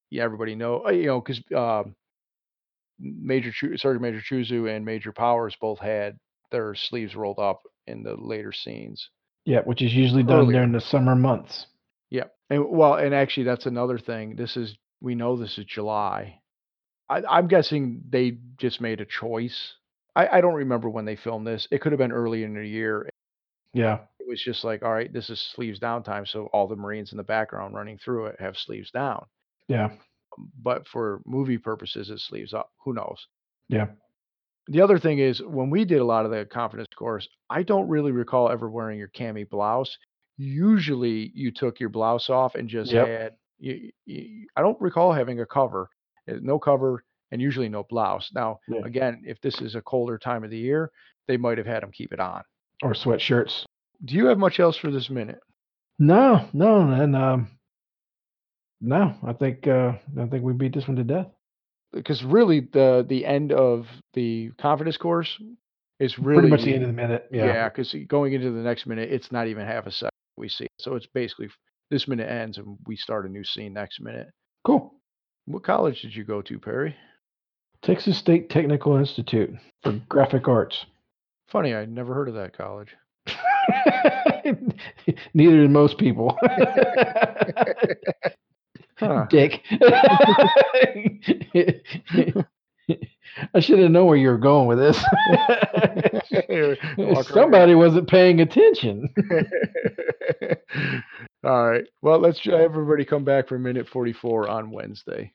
yeah, 0.10 0.24
everybody 0.24 0.56
know, 0.56 0.86
uh, 0.86 0.92
you 0.92 1.08
know, 1.08 1.22
because 1.22 1.42
um, 1.56 1.96
Major 3.00 3.52
Sergeant 3.78 4.02
Major 4.02 4.22
Choozoo 4.22 4.74
and 4.74 4.86
Major 4.86 5.12
Powers 5.12 5.56
both 5.60 5.80
had 5.80 6.18
their 6.52 6.76
sleeves 6.76 7.16
rolled 7.16 7.40
up 7.40 7.62
in 7.88 8.04
the 8.04 8.16
later 8.16 8.52
scenes. 8.52 9.10
Yeah, 9.46 9.62
which 9.62 9.82
is 9.82 9.94
usually 9.94 10.24
done 10.24 10.40
Earlier. 10.40 10.60
during 10.60 10.72
the 10.74 10.82
summer 10.82 11.16
months. 11.16 11.68
yeah 12.10 12.26
And 12.50 12.70
well, 12.70 12.96
and 12.96 13.14
actually, 13.14 13.46
that's 13.46 13.66
another 13.66 13.98
thing. 13.98 14.36
This 14.36 14.58
is 14.58 14.78
we 15.00 15.16
know 15.16 15.38
this 15.38 15.58
is 15.58 15.66
July. 15.66 16.42
I, 17.10 17.22
I'm 17.30 17.48
guessing 17.48 18.02
they 18.10 18.40
just 18.58 18.82
made 18.82 19.00
a 19.00 19.06
choice. 19.06 19.76
I, 20.16 20.28
I 20.38 20.42
don't 20.42 20.56
remember 20.56 20.90
when 20.90 21.06
they 21.06 21.16
filmed 21.16 21.48
this. 21.48 21.68
It 21.72 21.80
could 21.82 21.92
have 21.94 22.00
been 22.00 22.12
early 22.12 22.44
in 22.44 22.56
the 22.56 22.68
year. 22.68 23.10
Yeah. 23.74 24.00
Was 24.28 24.42
just 24.44 24.63
like, 24.63 24.84
all 24.84 24.92
right, 24.94 25.12
this 25.12 25.30
is 25.30 25.40
sleeves 25.40 25.80
down 25.80 26.04
time, 26.04 26.26
so 26.26 26.48
all 26.54 26.68
the 26.68 26.76
Marines 26.76 27.12
in 27.12 27.18
the 27.18 27.24
background 27.24 27.74
running 27.76 27.98
through 27.98 28.26
it 28.28 28.36
have 28.40 28.58
sleeves 28.58 28.92
down. 28.92 29.26
Yeah. 29.70 29.92
But 30.62 30.86
for 30.88 31.22
movie 31.26 31.58
purposes, 31.58 32.10
it's 32.10 32.24
sleeves 32.28 32.54
up. 32.54 32.70
Who 32.84 32.94
knows? 32.94 33.26
Yeah. 33.70 33.88
The 34.68 34.82
other 34.82 35.00
thing 35.00 35.20
is 35.20 35.42
when 35.42 35.70
we 35.70 35.86
did 35.86 36.00
a 36.00 36.06
lot 36.06 36.26
of 36.26 36.32
the 36.32 36.46
confidence 36.46 36.88
course, 36.98 37.28
I 37.50 37.63
don't 37.63 37.88
really 37.88 38.12
recall 38.12 38.50
ever 38.50 38.70
wearing 38.70 39.00
your 39.00 39.08
cami 39.08 39.50
blouse. 39.50 39.98
Usually, 40.38 41.32
you 41.34 41.52
took 41.52 41.80
your 41.80 41.90
blouse 41.90 42.30
off 42.30 42.56
and 42.56 42.68
just 42.70 42.92
Yep. 42.92 43.08
had. 43.08 43.34
You, 43.60 43.92
you, 44.06 44.48
I 44.56 44.62
don't 44.62 44.80
recall 44.80 45.12
having 45.13 45.40
a 45.40 45.46
cover, 45.46 45.90
uh, 46.30 46.36
no 46.42 46.60
cover, 46.60 47.04
and 47.32 47.42
usually 47.42 47.70
no 47.70 47.84
blouse. 47.84 48.30
Now, 48.36 48.60
Yeah. 48.68 48.82
again, 48.84 49.24
if 49.26 49.42
this 49.42 49.62
is 49.62 49.76
a 49.76 49.82
colder 49.82 50.18
time 50.18 50.44
of 50.44 50.50
the 50.52 50.58
year, 50.58 50.92
they 51.28 51.38
might 51.38 51.58
have 51.58 51.66
had 51.68 51.82
them 51.82 51.92
keep 51.92 52.13
it 52.13 52.20
on. 52.20 52.44
Or 52.84 52.94
sweatshirts. 52.94 53.66
Do 54.04 54.16
you 54.16 54.28
have 54.28 54.38
much 54.38 54.60
else 54.60 54.78
for 54.78 54.92
this 54.92 55.10
minute? 55.10 55.40
No, 56.00 56.48
no, 56.54 56.92
and 56.92 57.16
um 57.16 57.50
no, 58.80 59.16
I 59.26 59.34
think 59.34 59.68
uh 59.68 59.94
I 60.20 60.26
think 60.28 60.44
we 60.44 60.54
beat 60.54 60.74
this 60.74 60.88
one 60.88 60.98
to 60.98 61.04
death. 61.04 61.28
Because 61.94 62.24
really, 62.24 62.60
the 62.60 63.06
the 63.08 63.26
end 63.26 63.52
of 63.52 63.88
the 64.14 64.52
confidence 64.60 64.98
course 64.98 65.40
is 66.00 66.20
really 66.20 66.42
Pretty 66.42 66.50
much 66.50 66.64
the 66.64 66.74
end 66.74 66.84
of 66.84 66.90
the 66.90 66.94
minute. 66.94 67.28
Yeah. 67.32 67.46
Yeah, 67.46 67.70
because 67.70 67.96
going 68.08 68.34
into 68.34 68.52
the 68.52 68.62
next 68.62 68.86
minute, 68.86 69.12
it's 69.12 69.32
not 69.32 69.48
even 69.48 69.66
half 69.66 69.88
a 69.88 69.92
second 69.92 70.12
we 70.38 70.50
see. 70.50 70.68
So 70.80 70.96
it's 70.96 71.08
basically 71.08 71.50
this 71.90 72.08
minute 72.08 72.30
ends 72.30 72.58
and 72.58 72.78
we 72.86 72.96
start 72.96 73.26
a 73.26 73.30
new 73.30 73.44
scene 73.44 73.74
next 73.74 74.00
minute. 74.00 74.28
Cool. 74.64 74.94
What 75.46 75.64
college 75.64 76.02
did 76.02 76.16
you 76.16 76.24
go 76.24 76.42
to, 76.42 76.60
Perry? 76.60 76.96
Texas 77.82 78.18
State 78.18 78.50
Technical 78.50 78.98
Institute 78.98 79.52
for 79.82 79.94
Graphic 80.10 80.48
Arts. 80.48 80.86
Funny, 81.48 81.74
I'd 81.74 81.92
never 81.92 82.14
heard 82.14 82.28
of 82.28 82.36
that 82.36 82.58
college. 82.58 82.96
Neither 85.34 85.58
did 85.58 85.72
most 85.72 85.98
people. 85.98 86.38
Dick. 89.30 89.63
I 93.54 93.60
should 93.60 93.78
have 93.80 93.91
known 93.91 94.08
where 94.08 94.17
you 94.17 94.30
were 94.30 94.38
going 94.38 94.67
with 94.67 94.78
this. 94.80 94.98
Somebody 97.28 97.76
wasn't 97.76 98.10
paying 98.10 98.41
attention. 98.41 99.10
All 101.43 101.70
right. 101.70 101.84
Well, 102.02 102.17
let's 102.20 102.39
have 102.39 102.56
everybody 102.56 103.06
come 103.06 103.24
back 103.24 103.48
for 103.48 103.60
minute 103.60 103.88
44 103.88 104.50
on 104.50 104.72
Wednesday. 104.72 105.32